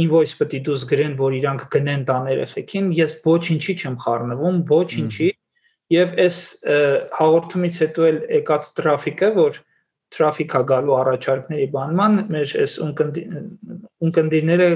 [0.02, 5.28] invoice պետք է դուս գրեն, որ իրանք գնեն տան երեխեքին, ես ոչինչի չեմ խառնվում, ոչինչի
[5.92, 6.38] եւ այս
[7.18, 9.58] հաղորդումից հետո էլ եկած տրաֆիկը, որ
[10.12, 12.74] տրաֆիկա գալու առաջարկների բանման, մեր այս
[14.06, 14.68] ունկնդիրները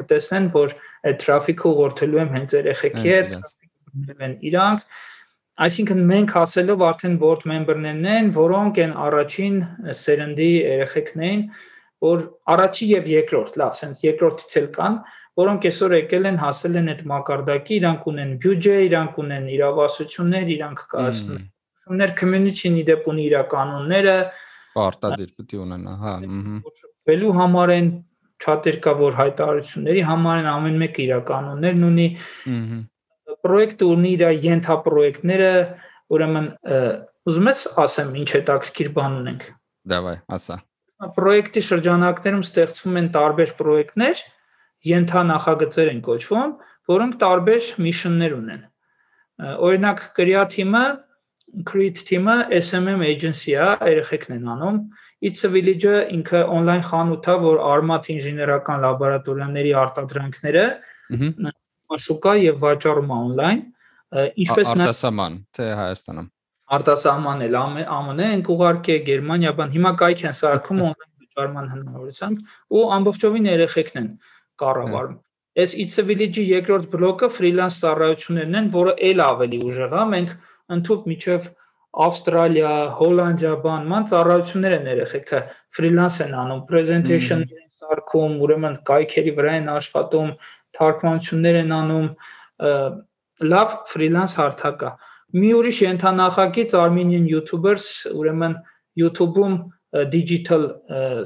[0.00, 0.76] կտեսնեն, որ
[1.08, 3.34] այդ տրաֆիկը ուղղորդելու եմ հենց երեխեքի հետ,
[4.28, 4.86] են իրանք
[5.62, 9.58] այսինքն մենք ասելով արդեն board member-ներն են, որոնք են առաջին
[10.00, 11.44] սերնդի երեխեքն են,
[12.04, 12.24] որ
[12.54, 14.96] առաջի եւ երկրորդ, լավ, sense երկրորդից էլ կան,
[15.40, 20.82] որոնք այսօր եկել են, հասել են այդ մակարդակի, իրանք ունեն բյուջե, իրանք ունեն իրավասություններ, իրանք
[20.94, 24.16] կայացնում են ներ community-ն իդեպ ունի իր կանոնները,
[24.74, 27.90] պարտադիր պետք է ունենա, հա, ըհը։ Վելու համար են
[28.40, 32.08] չաթեր կա որ հայտարարությունների համար են ամեն մեկը իր կանոններն ունի։
[32.54, 32.80] Ըհը
[33.44, 35.50] պրոյեկտը ունի իր ենթապրոյեկտները,
[36.14, 36.46] ուրեմն
[37.30, 39.46] ուզում ես ասեմ ինչ հետաքրքիր բան ունենք։
[39.94, 40.58] Դավայ, ասա։
[41.14, 44.22] Պրոյեկտի շրջանակներում ստեղծվում են տարբեր պրոյեկտներ,
[44.88, 46.52] ենթանախագծեր են կոչվում,
[46.94, 48.62] որոնք տարբեր միշններ ունեն։
[49.68, 50.84] Օրինակ Կրիա թիմը
[51.62, 54.78] Create թիմը SMM agency-ա, երեխեքն են անում։
[55.28, 60.64] It's a Village-ը ինքը on-line խանութ է, որ արմատ ինժեներական լաբորատորիաների արտադրանքները
[62.04, 63.62] շուկա եւ վաճառում on-line,
[64.44, 66.28] ինչպես նա արտասահման, թե Հայաստանում։
[66.74, 72.84] Արտասահման էլ ԱՄՆ-ը ենք ուղարկե Գերմանիա, բան հիմա կայք են սարքում on-line վաճառման հնարավորությամբ ու
[72.96, 74.08] ամբողջովին երեխեքն են
[74.62, 75.20] կառավարում։
[75.54, 80.32] Այս It's a Village-ի երկրորդ բլոկը ֆրիլանս ծառայություններն են, որը ել ավելի ուժեղ է։ Մենք
[80.76, 81.48] ընդཐུպ միջև
[82.04, 85.40] Ավստրալիա, Հոլանդիա բան, ման ծառայություններ են երեխեքը
[85.78, 90.32] ֆրիլանս են անում, presentation-ներ են սարքում, ուրեմն կայքերի վրա են աշխատում,
[90.78, 92.08] թարգմանություններ են անում,
[93.54, 94.90] լավ ֆրիլանս հարթակ է։
[95.34, 98.58] Մի ուրիշ ենթանախագիծ Armenian YouTubers, ուրեմն
[99.00, 99.56] YouTube-ում
[100.10, 100.68] digital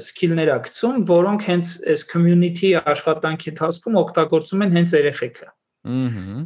[0.05, 6.39] skill-ներ ակցում, որոնք հենց այս community աշխատանքի ընթացքում օգտագործում են հենց երեխեքը։ Ահա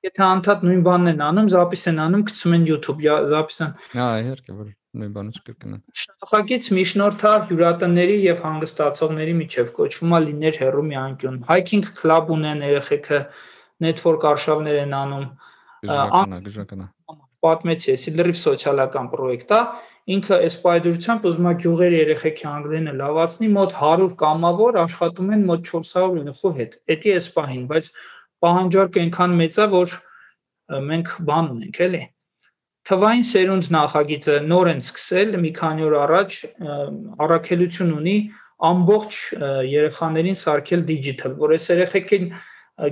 [0.00, 3.02] Եթե անդադ նույն բանն են անում, զապիս են անում, գցում են YouTube,
[3.32, 4.68] զապիսան։ Հա, իհարկե, որ
[4.98, 11.36] նույն բանը չկրկնեն։ Շնորհակից միջնորդար հյուրատների եւ հանգստացողների միջև կոչվում է լիներ հերո մի անկյուն։
[11.50, 13.20] Hiking club ունեն երեխեքը,
[13.86, 15.28] network արշավներ են անում։
[15.86, 16.88] Գժականա, գժականա։
[17.40, 19.60] Պատմեցի, լրիվ սոցիալական պրոյեկտ է։
[20.10, 25.66] ինքը այս պայդրությամբ ուզում է գյուղերի երեխեքի անգլերենը լավացնի, մոտ 100 կամավոր աշխատում են մոտ
[25.70, 27.90] 400 երեխու հետ։ Էդի էս պահին, բայց
[28.44, 29.94] պահանջարկը այնքան մեծ է, որ
[30.90, 32.02] մենք բան ունենք, էլի։
[32.88, 36.38] Թվային սերունդ նախագիծը նոր են սկսել մի քանի օր առաջ
[37.26, 38.16] առաքելություն ունի
[38.70, 39.18] ամբողջ
[39.70, 42.26] երեխաներին սարքել digital, որ այս երեխեքին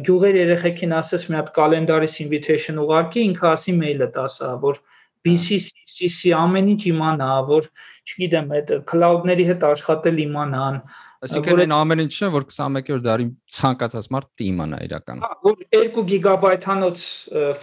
[0.04, 4.80] գյուղեր երեխեքին ասես մի հատ կալենդարիս invitation ուղարկի, ինքը ասի մեյլը տասա, որ
[5.26, 7.68] BCC, CC ամեն ինչ իմանա, որ
[8.08, 10.82] չգիտեմ, այդ cloud-ների հետ աշխատել իմանան,
[11.18, 13.24] Այսինքն այն ամեն ինչը, որ 21-րդ դարի
[13.56, 17.06] ցանկացած մարդ դիմանա իրական։ Հա, որ 2 գիգաբայթանոց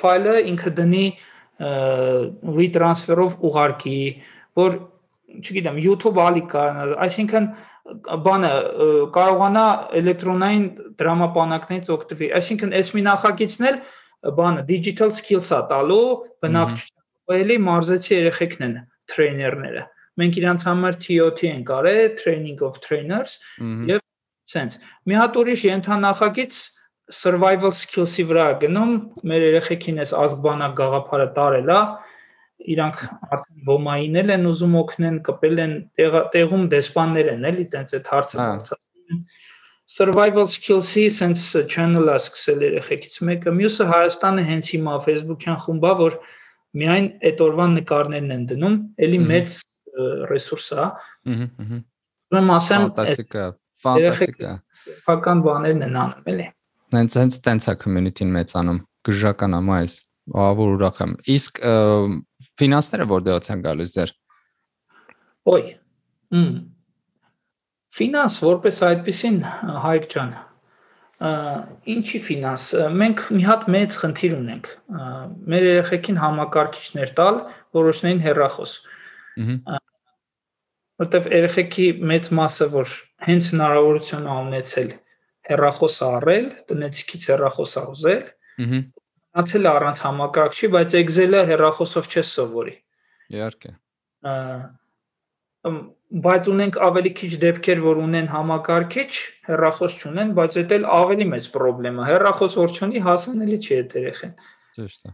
[0.01, 1.05] ֆայլը ինքը դնի
[1.59, 3.99] retransfer-ով ուղարկի,
[4.59, 4.77] որ
[5.39, 7.47] չգիտեմ, YouTube ալիք կարողանա, այսինքն
[8.25, 8.51] բանը
[9.15, 9.65] կարողանա
[9.99, 10.65] էլեկտրոնային
[10.99, 13.77] դրամապանակներից օգտվի։ Այսինքն այս մի նախագիծն էլ
[14.39, 16.05] բանը digital skills-ա տալու
[16.45, 18.73] բնակչության։ Էլի մարզեցի երեխեքն են
[19.11, 19.83] տրեյներները։
[20.21, 23.37] Մենք իրանց համար TOT ենք արել, training of trainers
[23.89, 24.01] եւ
[24.49, 24.79] sense։
[25.09, 26.59] Մի հատ ուրիշ ենթանախագիծ
[27.13, 28.93] survival skills-ի վրա գնում,
[29.29, 31.79] մեր երեխեքին էս ազգբանակ գաղափարը տարել է,
[32.75, 33.01] իրանք
[33.35, 39.15] արդեն ոմայինել են ուզում օգնեն, կպել են տեղում դեսպաններ են, էլի տենց այդ հարցը բարձրացնում
[39.15, 39.25] են
[39.85, 46.17] survival skills-ի sense channel-ը սկսել երեխեքից մեկը, մյուսը Հայաստանը հենց հիմա Facebook-յան խումբա, որ
[46.81, 49.59] միայն այդ օրվան նկարներն են դնում, էլի մեծ
[50.31, 50.89] ռեսուրս է։ Ահա,
[51.65, 51.79] ահա։
[52.33, 53.45] Ուրեմն ասեմ, ֆանտաստիկա,
[53.85, 54.53] ֆանտաստիկա։
[54.85, 56.47] Սեփական բաներն են անում, էլի։
[56.93, 59.95] Հենց հենց տենց է community-ն մեծանում, գժական է մայս։
[60.45, 61.59] Ահա ուրախ եմ։ Իսկ
[62.61, 64.13] ֆինանսները որտեղից են գալիս ձեր։
[65.49, 65.65] Ոյ։
[66.35, 66.51] Հմ։
[67.95, 69.37] Ֆինանս որպես այդպեսին
[69.85, 70.35] Հայկ ջան։
[71.95, 72.63] Ինչի ֆինանս։
[73.01, 74.69] Մենք մի հատ մեծ խնդիր ունենք։
[75.53, 77.39] Մեր երեխեքին համակարգիչներ տալ,
[77.77, 78.73] որոշներին հեռախոս։
[81.01, 82.91] որտեվ երեխեքի մեծ մասը որ
[83.27, 84.91] հենց հնարավորություն ունեցել
[85.49, 88.23] հեռախոս առել, տնեցիկից հեռախոս ուզել,
[88.65, 88.79] ըհը
[89.35, 92.73] մնացել առանց համակարգչի, բայց Excel-ը հեռախոսով չես սովորի։
[93.35, 93.71] Իհարկե։
[96.25, 99.11] Բայց ունենք ավելի քիչ դեպքեր, որ ունեն համակարգիչ,
[99.49, 103.95] հեռախոս չունեն, բայց դա էլ ավելի մեծ խնդրեմ է։ Հեռախոս որ չունի, հասանելի չի այդ
[103.99, 104.33] երեխեն։
[104.79, 105.13] Ճիշտ է։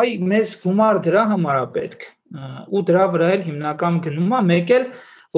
[0.00, 2.06] Այ մեզ գումար դրա համար է պետք։
[2.74, 4.86] Ու դրա վրա էլ հիմնական գնում է, մեկ էլ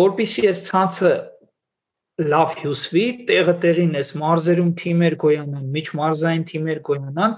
[0.01, 1.13] որpիսի այս ցանցը
[2.17, 7.35] լավ հյուսվի, տեղը տեղին էս մարզերում թիմեր գոյանան, միջմարզային թիմեր գոյանան,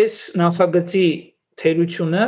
[0.00, 1.08] այս նախագծի
[1.62, 2.26] թերությունը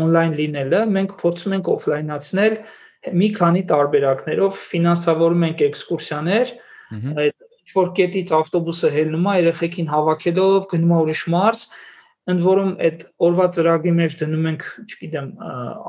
[0.00, 2.58] on-line լինելը մենք փորձում ենք օֆլայնացնել
[3.22, 6.52] մի քանի տարբերակներով ֆինանսավորում ենք էքսկուրսիաներ,
[7.22, 11.64] այդ ինչ որ կետից ավտոբուսը հելնում է երեխեքին հավաքելով գնում է ուրիշ մարզ,
[12.32, 15.28] ընդ որում այդ օրվա ծրագրի մեջ դնում ենք, չգիտեմ,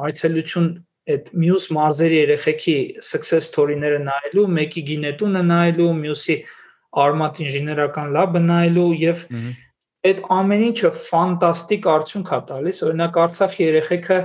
[0.08, 0.70] այցելություն
[1.12, 6.38] այդ մյուս մարզերի երեխեքի success story-ները նայելու, մեկի գինետունը նայելու, մյուսի
[7.04, 9.26] արմատ ինժեներական լաբը նայելու եւ
[10.08, 14.18] այդ ամեն ինչը ֆանտաստիկ արդյունք է տալիս։ Օրինակ Արցախի երեխեքը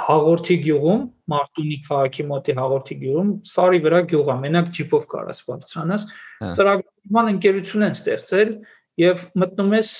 [0.00, 1.00] հաղորդի գյուղում,
[1.30, 6.04] Մարտունի քաղաքի մոտի հաղորդի գյուղում, սարի վրա գյուղ է, մենակ ջիպով կարաս բարձրանաս։
[6.40, 8.52] հա։ Ծրագրման ընկերություն են ստեղծել
[9.02, 9.90] եւ մտնում ես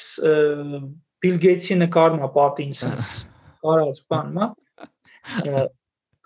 [1.21, 3.11] Bill Gates-ի նկարն է պատին, sense
[3.67, 4.47] կարաս բան, մա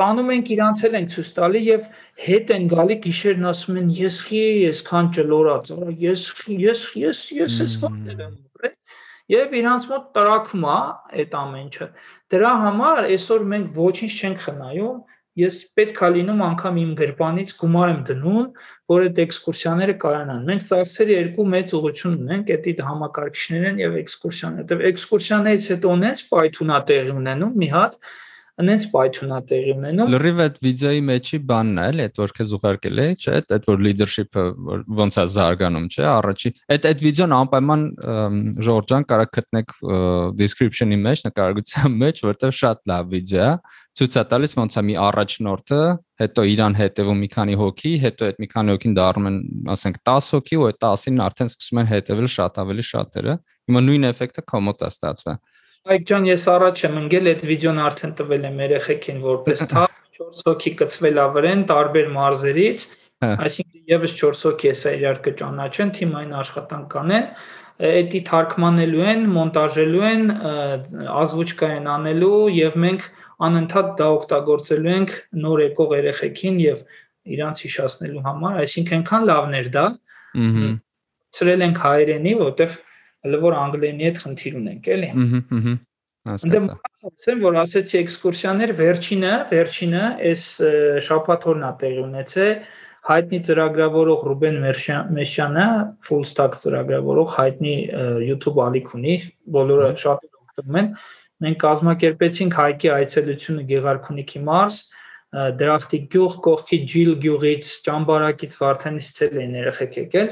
[0.03, 1.89] տանում ենք իրանց էլ ենք ցույց տալի եւ
[2.27, 6.25] հետ են գալի գիշերն ասում են ես խի ես քան ճլորած արա ես
[6.65, 8.35] ես ես ես ես ո՞նց եմ
[9.35, 10.79] եւ իրանց մոտ տրակում է
[11.25, 11.91] այդ ամենը
[12.35, 14.99] դրա համար այսօր մենք ոչինչ չենք խնայում
[15.41, 18.45] ես պետքա լինում անգամ իմ գրպանից գումար եմ դնում,
[18.93, 24.79] որ այդ էքսկուրսիաները կայանան։ Մենք ծախսերի երկու մեծ ուղղություն ունենք, դա համակարգիչներն եւ էքսկուրսիաները։ Դե
[24.91, 27.99] էքսկուրսիաներից հետո ունենց պայթունա տեղի ունենում մի հատ,
[28.63, 33.01] այնց պայթունա տեղի ունենում։ Լրիվ այդ վիդեոյի մեջի բանն է, էլի, այդ որ քեզ ուղարկել
[33.03, 34.45] է, չէ՞, այդ որ leadership-ը
[35.01, 37.83] ոնց է զարգանում, չէ՞, առաջի։ Այդ այդ վիդեոն անպայման
[38.69, 39.75] Ժորժան կարա գտնեք
[40.39, 43.51] description-ի մեջ, նկարագրության մեջ, որտեղ շատ լավ վիդեո է,
[43.95, 45.83] ցույց է տալիս ոնց է մի առաջնորդը,
[46.19, 49.39] հետո իրան հետևում մի քանի հոգի, հետո այդ մի քանի հոգին դառնում են,
[49.75, 53.37] ասենք 10 հոգի, ու այդ 10-ին արդեն սկսում են հետևել շատ ավելի շատերը։
[53.71, 55.39] Հիմա նույն էֆեկտը կոմոդ է ստացվել։
[55.85, 60.45] Այկ ջան, ես առաջ եմ ընկել այդ վիդեոն արդեն տվել եմ երեխեքին որպես թափ 4
[60.47, 62.85] հոգի կծվել ա վրեն տարբեր մարզերից,
[63.25, 67.27] հա։ այսինքն եւս 4 հոգի էսա իրար կճանաչեն, թիմային աշխատանք կանեն,
[67.91, 70.25] էդի թարգմանելու են, մոնտաժելու են,
[71.21, 73.07] ազվուճկա են անելու եւ մենք
[73.45, 75.15] անընդհատ դա օգտագործելու ենք
[75.45, 76.83] նոր եկող երեխեքին եւ
[77.35, 79.85] իրանց հիշացնելու համար, այսինքն այնքան լավներ դա։
[80.45, 80.73] Ահա։
[81.35, 82.75] Ծրել ենք հայերենի, որովհետեւ
[83.25, 85.75] հələ որ անգլերենի հետ խնդիր ունենք, էլի։ Ահա, ահա։
[86.25, 90.45] Հասկացա։ Ասեմ, որ ասեցի էքսկուրսիաներ վերջինը, վերջինը այս
[91.05, 92.55] շաբաթօրն է տեղի ունեցել
[93.05, 95.67] հայտնի ծրագրավորող Ռուբեն Մեշյանը,
[96.07, 97.75] full stack ծրագրավորող հայտնի
[98.25, 99.17] YouTube ալիք ունի,
[99.57, 100.89] բոլորը շատ օգտվում են։
[101.45, 104.81] Մենք կազմակերպեցինք Հայկի այցելությունը Գեղարքունիքի մարզ,
[105.61, 110.29] դրախտի գյուղ կողքի Ջիլ գյուղից, Ճամբարակից Վարդանից ցել են երեխեք եկել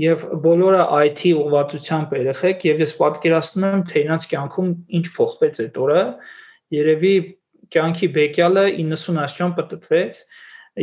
[0.00, 5.80] եւ բոլորը IT ուղղվածությամբ երեխեք եւ ես պատկերացնում եմ թե իրancs կյանքում ինչ փոխվեց այդ
[5.84, 6.04] օրը
[6.76, 7.12] երևի
[7.76, 10.22] կյանքի բեկյալը 90 աշճան պատտվեց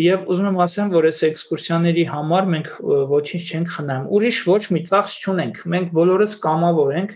[0.03, 2.69] եւ ուզում եմ ասեմ որ այս էքսկուրսիաների համար մենք
[3.09, 7.15] ոչինչ չենք խնայում ուրիշ ոչ մի ծախս չունենք մենք բոլորս կամավոր ենք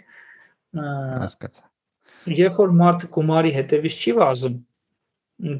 [0.73, 1.63] հասկացա
[2.41, 4.57] երբ որ մարդ գումարի հետևից չի վազում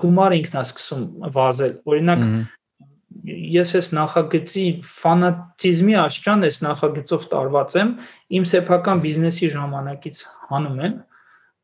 [0.01, 1.05] գումար ինքն է սկսում
[1.37, 2.25] վազել օրինակ
[3.23, 7.91] ես այս նախագծի ֆանատիզմի աչքան այս նախագծով տարված եմ,
[8.39, 10.95] իմ սեփական բիզնեսի ժամանակից հանում եմ,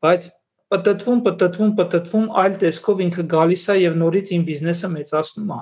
[0.04, 0.28] բայց
[0.70, 5.60] պատտվում, պատտվում, պատտվում այլ տեսքով ինքը գալիս է եւ նորից իմ բիզնեսը մեծացնում է։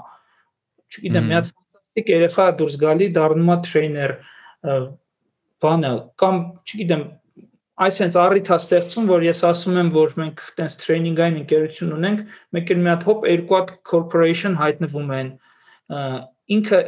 [0.88, 4.12] Չգիտեմ, մի հատ ֆանտաստիկ երեխա դուրս գալի, դառնում է տրեյներ,
[5.64, 6.36] բանը կամ
[6.68, 7.02] չգիտեմ,
[7.88, 12.22] այսենց առիթ է ստեղծում, որ ես ասում եմ, որ մենք տենց տրեյնինգային ընկերություն ունենք,
[12.56, 15.28] մեկ էլ մի հատ հոп երկու հատ corporation հայտնվում են,
[15.88, 16.80] ինքը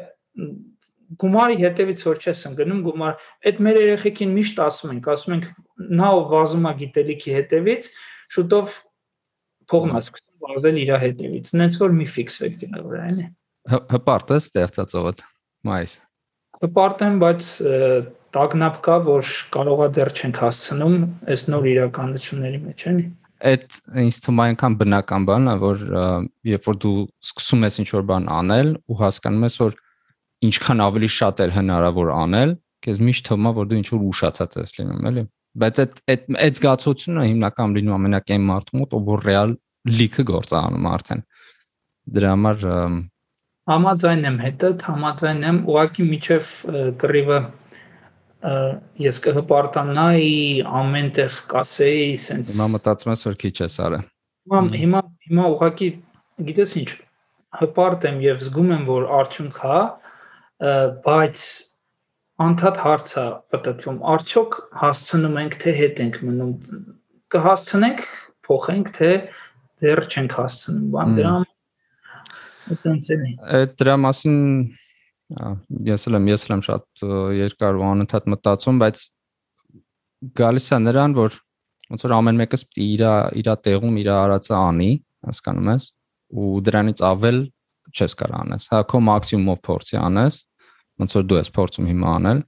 [1.20, 5.48] գումարի հետևից որ չես ընկնում գումար այդ մեր երեխեքին միշտ ասում ենք ասում ենք
[6.00, 7.88] նա ով վազում է գիտելիքի հետևից
[8.36, 8.76] շուտով
[9.72, 13.26] փողն է սկսում վազել իր հետևից նենց որ մի ֆիքսվեք դրա վրա էլի
[13.90, 15.14] հպարտ է ստեղծածողը
[15.70, 15.96] մայիս
[16.60, 17.50] հպարտ եմ բայց
[18.36, 20.96] տագնապ կա որ կարողա դեռ չենք հասցնում
[21.34, 23.06] այս նոր իրականությունների մեջ էլի
[23.48, 25.84] այդ ինձ թվում է այնքան բնական բան է, որ
[26.50, 29.76] երբ որ դու սկսում ես ինչ-որ բան անել ու հասկանում ես, որ
[30.50, 34.74] ինչքան ավելի շատ է հնարավոր անել, քեզ միշտ թվում է, որ դու ինչ-որ ուշացած ես
[34.80, 35.24] լինում, էլի։
[35.60, 39.54] Բայց այդ այդ այդ զգացողությունը հիմնական լինում ամենակային մարդու մոտ, ով որ ռեալ
[39.90, 41.24] լիքը գործ անում արդեն։
[42.10, 42.66] Դրա համար
[43.70, 46.52] համաձայն եմ հետդ, համաձայն եմ, ուղղակի միջև
[47.00, 47.40] կռիվը
[48.40, 50.36] ես կհպարտանայի
[50.80, 53.98] ամենտեղ կասեի սենց Հիմա մտածում ես որ քիչ ես արա
[54.50, 55.88] Հիմա հիմա հիմա ուղղակի
[56.48, 56.90] գիտես ինչ
[57.60, 59.80] հպարտ եմ եւ զգում եմ որ արդյունք հա
[61.04, 61.44] բայց
[62.46, 66.52] անդադ հարց է պատտվում արդյոք հասցնում ենք թե հետ ենք մնում
[67.34, 68.04] կհասցնենք
[68.48, 69.10] փոխենք թե
[69.84, 71.34] դեռ չենք հասցնում բան դրա
[72.74, 73.32] այտենց էլի
[73.82, 74.38] դրա մասին
[75.30, 77.04] ես էլ եմ ես էլ եմ շատ
[77.38, 79.04] երկար ու անընդհատ մտածում, բայց
[80.40, 81.38] գալիս է նրան, որ
[81.90, 83.04] ոնց որ ամեն մեկս պիտի իր
[83.40, 84.90] իր տեղում իր արածը անի,
[85.28, 85.86] հասկանում ես,
[86.40, 87.40] ու դրանից ավել
[87.90, 90.42] չես կարող անես։ Հա քո մաքսիմումով փորձի անես,
[91.02, 92.44] ոնց որ դու ես փորձում հիմա անել։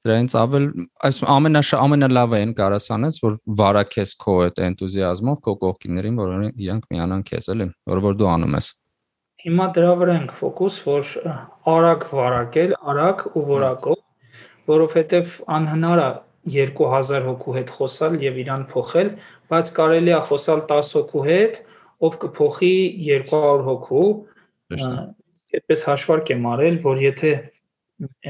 [0.00, 0.66] Դրանից ավել
[1.06, 6.86] այս ամենաշ ամենալավը են կարաս անես, որ վարակես քո այդ էնտուզիազմով քո կողքիներին, որ իրանք
[6.94, 8.70] միանան քեզ էլի, որ որ դու անում ես
[9.40, 11.12] հիմա դրա վրա ենք ֆոկուս, որ
[11.74, 14.00] արագ վարակել, արագ ու որակով,
[14.70, 16.10] որովհետև անհնար է
[16.56, 19.10] 2000 հոգու հետ խոսալ եւ իրան փոխել,
[19.52, 21.58] բայց կարելի է խոսալ 10 հոգու հետ,
[22.00, 22.74] ով կփոխի
[23.08, 24.06] 200 հոգու։
[25.50, 27.32] Այդպես հաշվարկ եմ արել, որ եթե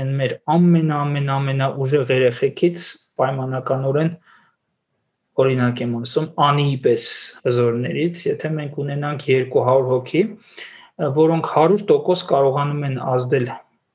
[0.00, 2.86] այն մեր ամեն ամեն ամենա ուժեղ երեխեքից
[3.20, 4.10] պայմանականորեն
[5.40, 7.04] օրինակ եմ ասում, անի պես
[7.44, 10.22] հզորներից, եթե մենք ունենանք 200 հոգի,
[11.00, 13.46] որոնք 100% կարողանում են ազդել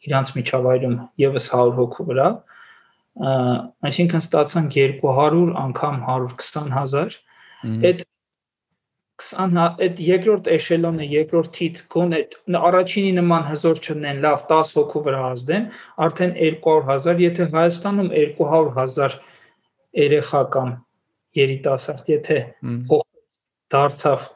[0.05, 2.27] իրանց միջավայրում եւս 100 հոգու վրա,
[3.89, 7.15] այսինքն ստացան 200 անգամ 120000
[7.89, 8.01] այդ
[9.23, 12.19] 20 այդ երկրորդ էշելոնը երկրորդից գոնե
[12.69, 15.69] առաջինի նման հզոր չնեն լավ 10 հոգու վրա ազդեն
[16.07, 19.15] արդեն 200000 եթե Հայաստանում 200000
[20.03, 20.73] երեխա կամ
[21.39, 22.39] երիտասարդ եթե
[22.91, 23.39] փոխվեց
[23.75, 24.27] դարձավ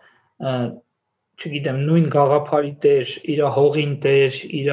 [1.39, 4.71] չգիտեմ, նույն գաղափարի տեր, իր հողին տեր, իր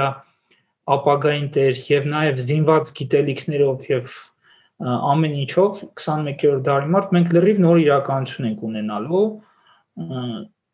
[0.97, 4.17] ապագային տեր եւ նաեւ զինված գիտելիքներով եւ
[4.87, 9.23] ամեն ինչով 21-րդ դարի մարդ մենք լրիվ նոր իրականություն ենք ունենալու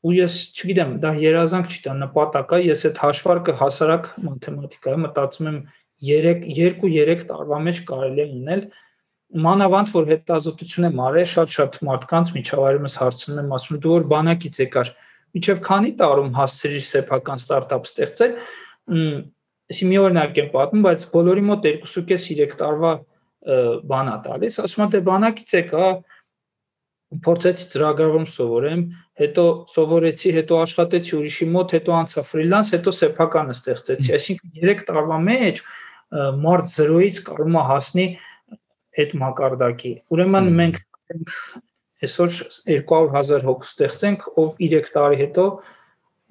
[0.03, 5.51] ու ես չգիտեմ, դա երազանք չի, դա նպատակ է, ես այդ հաշվարկը հասարակ մաթեմատիկայի մտածում
[5.53, 5.61] եմ
[6.09, 8.65] 3 2-3 տարվա մեջ կարելի է ունել
[9.47, 14.91] մանավանդ որ հետազոտություն եմ արել շատ-շատ մարդկանց միջավայրումս հարցնում եմ ասում դու որ բանակից եկար
[15.37, 18.35] միջև քանի տարում հասցրիր սեփական ստարտափ ստեղծել,
[19.73, 22.93] այսի մի օրինակ եմ պատմում, բայց բոլորի մոտ 2.5-3 տարվա
[23.93, 25.87] բան է տալիս, ասում եմ դե բանակից եկա
[27.27, 28.83] փորձեցի ծրագրավորում սովորեմ,
[29.21, 35.19] հետո սովորեցի, հետո աշխատեցի ուրիշի մոտ, հետո անցա ֆրիլանս, հետո սեփականը ստեղծեցի։ Այսինքն 3 տարվա
[35.27, 35.61] մեջ
[36.45, 38.07] մարդ 0-ից կարող է հասնի
[39.03, 40.81] այդ մակարդակի։ Ուրեմն մենք
[42.07, 42.35] այսօր
[42.69, 45.47] 200.000 հոգ ստեղծենք, ով 3 տարի հետո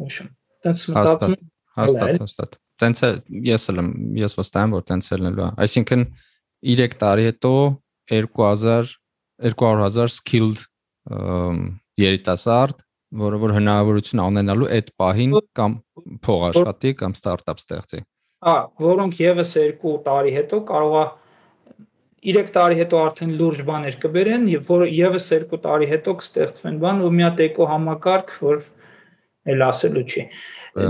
[0.05, 0.17] ուշ
[0.65, 1.37] տենց մտածում
[1.81, 3.11] հաստատ հաստատ տենց է
[3.47, 3.91] ես էլ եմ
[4.21, 6.05] ես վստահ եմ որ տենց էլ է այսինքն
[6.75, 7.53] 3 տարի հետո
[8.11, 8.95] 2000
[9.41, 10.65] 200.000 skilled
[12.01, 12.83] երիտասարդ
[13.21, 15.73] որը որ հնարավորություն ունենալու այդ պահին կամ
[16.25, 18.03] փող աշխատի կամ ստարտափ ստեղծի։
[18.47, 19.51] Հա, որոնք եւս
[19.81, 21.03] 2 տարի հետո կարողա
[22.21, 27.01] 3 տարի հետո արդեն լուրջ բաներ կբերեն եւ որ եւս 2 տարի հետո կստեղծվեն բան
[27.07, 28.61] ու մի հատ էկո համակարգ, որ
[29.51, 30.25] էլ ասելու չի։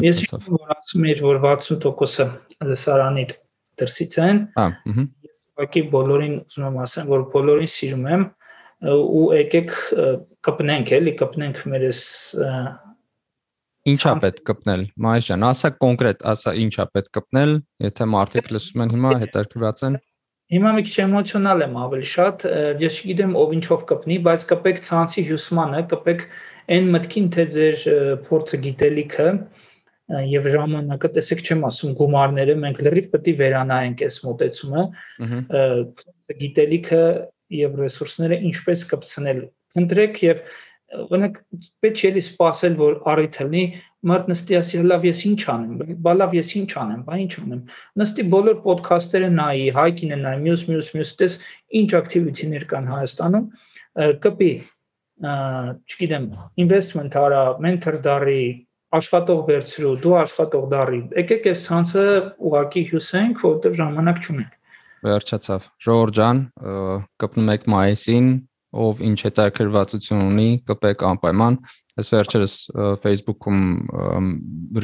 [0.07, 3.25] Ես որ ասում եմ որ 60%-ը լսարանի
[3.82, 8.27] դրսից են։ Հա, ըհը։ Ես ուղղակի բոլորին ուզում եմ ասեմ, որ բոլորին սիրում եմ
[8.91, 9.73] ու եկեք
[10.47, 12.05] կպնենք էլի, կպնենք մեր այս
[13.91, 18.91] Ինչա պետք կպնել։ Մայիս ջան, ասա կոնկրետ, ասա ինչա պետք կպնել, եթե մարդիկ լսում են
[18.93, 19.95] հիմա հետարկված են։
[20.51, 22.45] Հիմա մի քիչ էմոցիոնալ եմ ավելի շատ,
[22.83, 26.25] ես չգիտեմ ով ինչով կպնի, բայց կպեք ցանցի հյուսմանը, կպեք
[26.75, 27.85] այն մտքին, թե ձեր
[28.27, 29.27] փորձը գիտելիքը
[30.31, 34.83] եւ ժամանակը, տեսեք չեմ ասում գումարները, մենք լրիվ պետք է վերանայենք այս մոտեցումը,
[35.21, 37.01] փորձը գիտելիքը
[37.61, 39.41] եւ ռեսուրսները ինչպես կպցնել։
[39.81, 40.43] Ընտրեք եւ
[40.91, 41.37] օրինակ
[41.83, 43.63] պետք չէ լի սпасել որ առիթ լինի
[44.11, 47.61] մարդ նստի ասի լավ ես ինչ անեմ բա լավ ես ինչ անեմ բա ինչ անեմ
[48.01, 51.37] նստի բոլոր ոդքասթերը նայի հայկինը նայ մյուս մյուս մյուս տես
[51.81, 53.45] ինչ ակտիվիտիներ կան Հայաստանում
[54.25, 54.51] կպի
[55.21, 56.27] չգիտեմ
[56.65, 58.43] investment արա mentor դարի
[58.97, 62.05] աշխատող վերցրու դու աշխատող դարի եկեք այս ցանցը
[62.49, 64.57] ուղակի հյուսենք որտեղ ժամանակ չունենք
[65.07, 66.41] վերջացավ ժորժան
[67.23, 68.27] կպնում եք մայիսին
[68.72, 71.57] ով ինչ հետաքրքրվածություն ունի, կպեք անպայման։
[71.99, 72.53] Այս վերջերս
[73.03, 73.63] Facebook-ում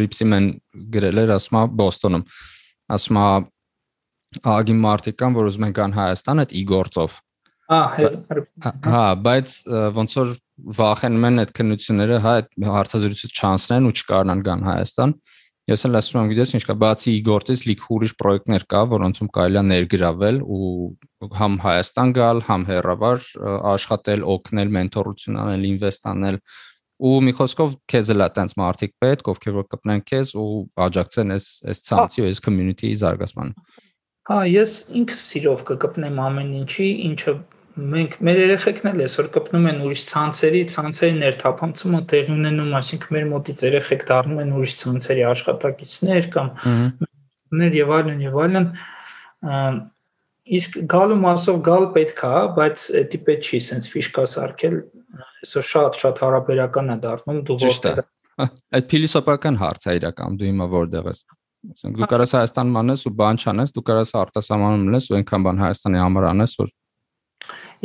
[0.02, 0.50] Ripsy Men
[0.96, 2.26] գրել էր, ասում է Բոստոնում։
[2.98, 3.30] Ասում է
[4.58, 7.18] ագի մարդիկ կան, որ ուզում են գան Հայաստան այդ իգործով։
[7.68, 9.56] Հա, բայց
[9.98, 10.30] ոնց որ
[10.78, 16.00] վախենում են այդ քննությունները, հա, այդ հարցազրույցը չանցնեն ու չկարողանան գան Հայաստան։ Ա Ես էլ
[16.00, 20.38] ասում եմ, գիտես ինչ կա, բացի իգործից լիք ուրիշ պրոյեկտներ կա, որոնցում կարելի է ներգրավել
[20.48, 20.70] ու
[21.40, 23.28] համ Հայաստան գալ, համ հերավար
[23.74, 26.40] աշխատել, օգնել, մենթորություն անել, ինվեստ անել,
[26.98, 30.48] ու մի խոսքով քեզ էլ է տենց մարդիկ պետք, ովքեր որ կպնեն քեզ ու
[30.88, 33.68] աջակցեն այս այս ցանցի ու այս community-ի զարգացմանը։
[34.32, 37.36] Հա, ես ինքս սիրով կկպնեմ ամեն ինչի, ինչը
[37.78, 43.28] մենք մեր երեխեքն էլ այսօր կպնում են ուրիշ ցանցերի, ցանցերի ներթափանցումը տեղի ունենում, այսինքն մեր
[43.34, 46.52] մոտից երեխեք դառնում են ուրիշ ցանցերի աշխատակիցներ կամ
[47.62, 48.68] ներ եւ այլն եւ այլն
[50.58, 54.78] իսկ գալու մասով գալ պետք է, բայց դա պետք չի sense ֆիշկա սարքել,
[55.44, 58.06] այսօր շատ-շատ հարաբերական է դառնում դու որտեղ
[58.38, 61.22] այդ փիլիսոփական հարց է իրական դու հիմա որտեղ ես
[61.74, 65.62] ասենք դու կարաս Հայաստանում անես ու բան չանես դու կարաս արտասահմանում լես ու այնքան բան
[65.64, 66.74] Հայաստանի համար անես որ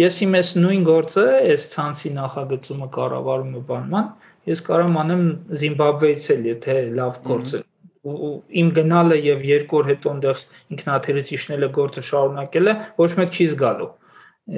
[0.01, 4.07] ես իմ այս նույն գործը այս ցանցի նախագծումը կառավարումը բանման
[4.53, 5.24] ես կարամ անեմ
[5.62, 7.61] Զիմբաբվեից էլ եթե լավ գործ է
[8.03, 10.40] ու իմ գնալը եւ երկու օր հետո այնտեղ
[10.74, 13.90] ինքնաթիռից իջնելը գործը շարունակելը ոչ մեկ չի զգալու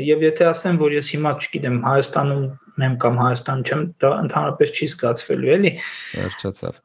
[0.05, 2.47] եւ եթե ասեմ որ ես հիմա չգիտեմ Հայաստանում
[2.87, 5.73] եմ կամ Հայաստան չեմ դա ընդհանրապես չի զգացվելու էլի
[6.15, 6.81] վերջացավ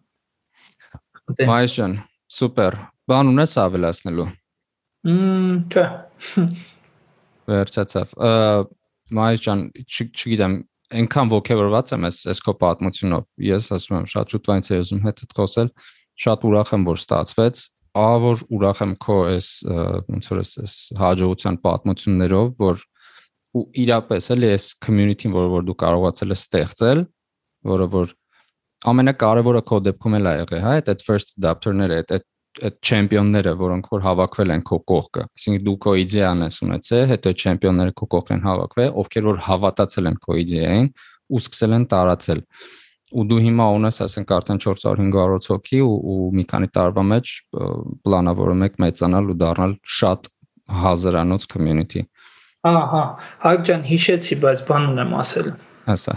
[1.54, 1.96] Մայիս ջան
[2.40, 2.78] սուպեր
[3.14, 4.28] բան ունես ավելացնելու
[5.08, 5.86] Մմ չէ
[7.50, 8.14] վերջացավ
[9.20, 10.56] Մայիս ջան չգիտեմ
[11.00, 15.02] այնքան ողջավորված եմ այս այս քո պատմությունով ես ասում եմ շատ շուտ վայց եմ ուզում
[15.06, 15.70] հետդ խոսել
[16.20, 17.62] շատ ուրախ եմ, որ ստացվեց
[18.00, 19.50] ահա որ ուրախ եմ քո այս
[20.10, 22.84] ոնց որ այս հաջողության պատմություններով, որ
[23.60, 27.00] ու իրապես էլի այս community-ն, որը որ դու կարողացել ես ստեղծել,
[27.70, 28.14] որը որ
[28.90, 32.28] ամենակարևորը քո դեպքում էլ ա եղել, հա, այդ first adapter-ները, այդ այդ
[32.68, 37.34] այդ չեմպիոնները, որոնք որ հավաքվել են քո կողքը, այսինքն դու քո իդեան ես ունեցել, հետո
[37.40, 40.90] չեմպիոնները քո կողքն են հավաքվել, ովքեր որ հավատացել են քո իդեային
[41.30, 42.44] ու սկսել են տարածել
[43.10, 47.32] ու դու հիմա ունես ասենք արդեն 400-500 հոգի ու, ու մի քանի տարվա մեջ
[48.06, 50.30] պլանավորում եք մեծանալ ու դառնալ շատ
[50.84, 52.06] հազարանոց community։
[52.70, 53.04] Ահա,
[53.46, 55.52] Հայկ ջան, հիշեցի, բայց բան ունեմ ասել։
[55.96, 56.16] Ասա։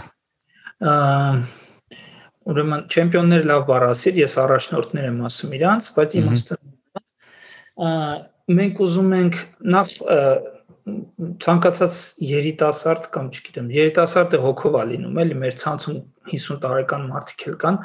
[2.51, 6.57] Ուրեմն չեմպիոններ լավ բառ ասիր, ես առաջնորդներ եմ ասում իրանց, բայց իմաստը
[8.57, 9.37] մենք ուզում ենք
[9.73, 9.93] նախ
[11.43, 11.95] ցանկացած
[12.27, 16.01] երիտասարդ կամ չգիտեմ, երիտասարդը հոգով է լինում, էլի մեր ցանցում
[16.33, 17.79] 50 տարեկան մարդիկ էլ կան,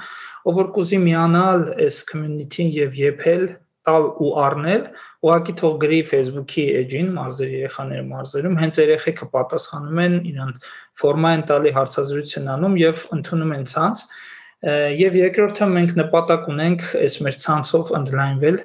[0.51, 3.45] ով որ կուզի միանալ այս community-ին եւ եփել
[3.89, 4.83] տալ ու առնել,
[5.25, 10.69] ուղղակի թող գրի Facebook-ի էջին մարզերի երեխաները մարզերում, հենց երեխեքը պատասխանում են, իրանք
[11.03, 14.05] ֆորմա են տալի, հարցազրույց են անում եւ ընդունում են ցանց։
[14.59, 18.57] Եվ երկրորդը մենք նպատակ ունենք այս մեր ցանցով ընդլայնվել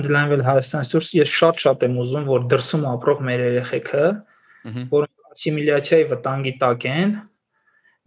[0.00, 4.04] ընդլայնվել Հայաստանից դուրս ես շատ-շատ եմ ուզում որ դրսում ապրող մեր երեխեքը
[4.94, 7.12] որոնք սիմուլյացիայի վտանգի տակ են,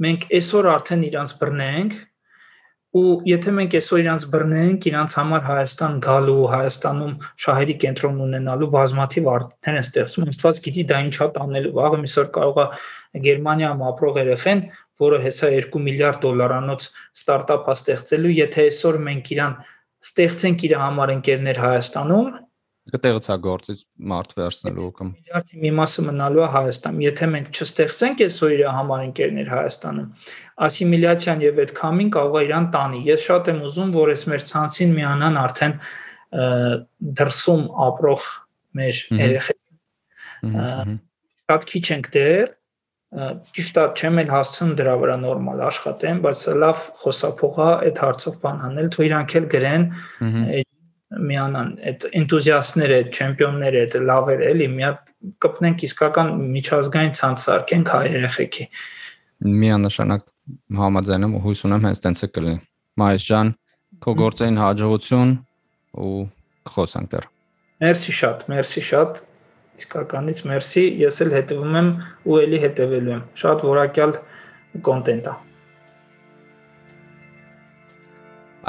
[0.04, 1.96] մենք այսօր արդեն իրանց բռնենք
[2.94, 7.14] ու եթե մենք այսօր իրանց բռնենք, իրանց համար Հայաստան գալու, Հայաստանում
[7.44, 12.66] շահերի կենտրոն ունենալու բազմաթիվ արդյունքներ են ստեղծում, աստված գիտի դա ինչա տանելու։ Վաղը միսօր կարողա
[13.26, 14.62] Գերմանիայում ապրող երեխեն,
[15.02, 16.88] որը հեսա 2 միլիարդ դոլարանոց
[17.18, 19.56] ստարտափ է ստեղծելու, եթե այսօր մենք իրան
[20.04, 22.34] ստեղծենք իր համար ընկերներ Հայաստանում,
[22.91, 23.82] կտեղծագործից
[24.12, 29.04] մարդ վերցնելու կամ միլիարդի մի մասը մնալու է Հայաստանում։ Եթե մենք չստեղծենք այսօր իր համար
[29.08, 30.10] ընկերներ Հայաստանում,
[30.68, 34.44] ասիմիլյացիան եւ այդ քամին կարող է իրան տանի։ Ես շատ եմ ուզում, որ այս մեր
[34.52, 35.78] ցանցին միանան արդեն
[37.24, 38.28] դրսում ապրող
[38.84, 41.00] մեր երեխեքին։
[41.48, 42.54] Շատ քիչ ենք դեռ,
[43.14, 48.61] ճիշտ է, չեմ էլ հասցնում դրա վրա նորմալ աշխատեմ, բայց լավ խոսափողա այդ հարցով բան
[48.68, 49.84] անել, թող իրանք էլ գրեն
[51.14, 55.11] միանան այդ энտուզիաստները, չեմպիոնները, այդ լավեր էլի, մի հատ
[55.45, 58.66] կպնենք իսկական միջազգային ցանց սարքենք հայ երեխեքի։
[59.64, 60.26] Միանշանակ
[60.80, 62.64] համաձայն եմ ու հույս ունեմ հենց տենց է կլինի։
[63.03, 63.53] Մայիս ջան,
[64.03, 65.36] քո գործային հաջողություն
[66.03, 66.16] ու
[66.74, 67.30] խոսանք դեռ։
[67.84, 69.22] Մերսի շատ, մերսի շատ։
[69.84, 71.88] Իսկականից մերսի, ես էլ հետևում եմ
[72.24, 74.14] ու ելի հետևելու եմ։ Շատ որակյալ
[74.88, 75.34] կոնտենտ է։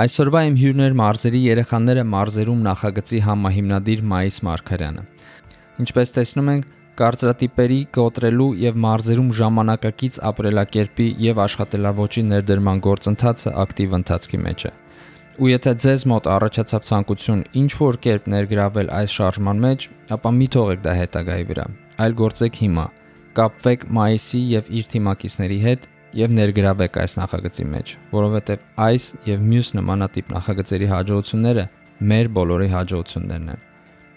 [0.04, 5.04] Այսօրվա իմ հյուրներ մարզերի երեխաները մարզերում նախագծի համահիմնադիր Մայիս Մարկարյանը։
[5.84, 14.42] Ինչպես տեսնում ենք, կարծրատիպերի կոտրելու եւ մարզերում ժամանակակից ապրելակերպի եւ աշխատելավոճի ներդրման գործընթացը ակտիվ ընթացքի
[14.48, 14.74] մեջ է։
[15.34, 20.46] Ու եթե ձեզ մոտ առաջացավ ցանկություն ինչ որ կերպ ներգրավել այս շարժման մեջ, ապա մի
[20.54, 21.64] թողեք դա հետագայի վրա։
[22.04, 22.84] Այլ գործեք հիմա։
[23.34, 29.70] Կապվեք Մայիսի եւ իր թիմակիցների հետ եւ ներգրավեք այս նախագծի մեջ, որովհետեւ այս եւ մյուս
[29.74, 31.64] նմանատիպ նախագծերի հաջողությունները
[32.14, 33.64] մեր բոլորի հաջողություններն են։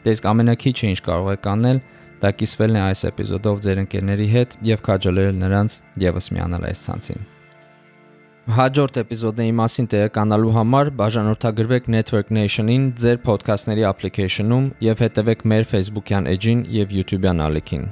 [0.06, 1.82] Դե իսկ ամենակիչը ինչ կարող եք անել,
[2.22, 7.28] դա կիսվելն է այս էպիզոդով ձեր ընկերների հետ եւ քաջալերել նրանց եւս միանալ այս ցանցին։
[8.48, 16.30] Հաջորդ էպիզոդների մասին տեղեկանալու համար բաժանորդագրվեք Network Nation-ին ձեր ոդքասթների application-ում եւ հետեւեք մեր Facebook-յան
[16.32, 17.84] էջին եւ YouTube-յան ալիքին։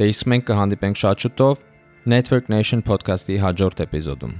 [0.00, 1.62] Դե իսկ մենք կհանդիպենք շատ շուտով
[2.10, 4.34] Network Nation podcast-ի հաջորդ էպիզոդում։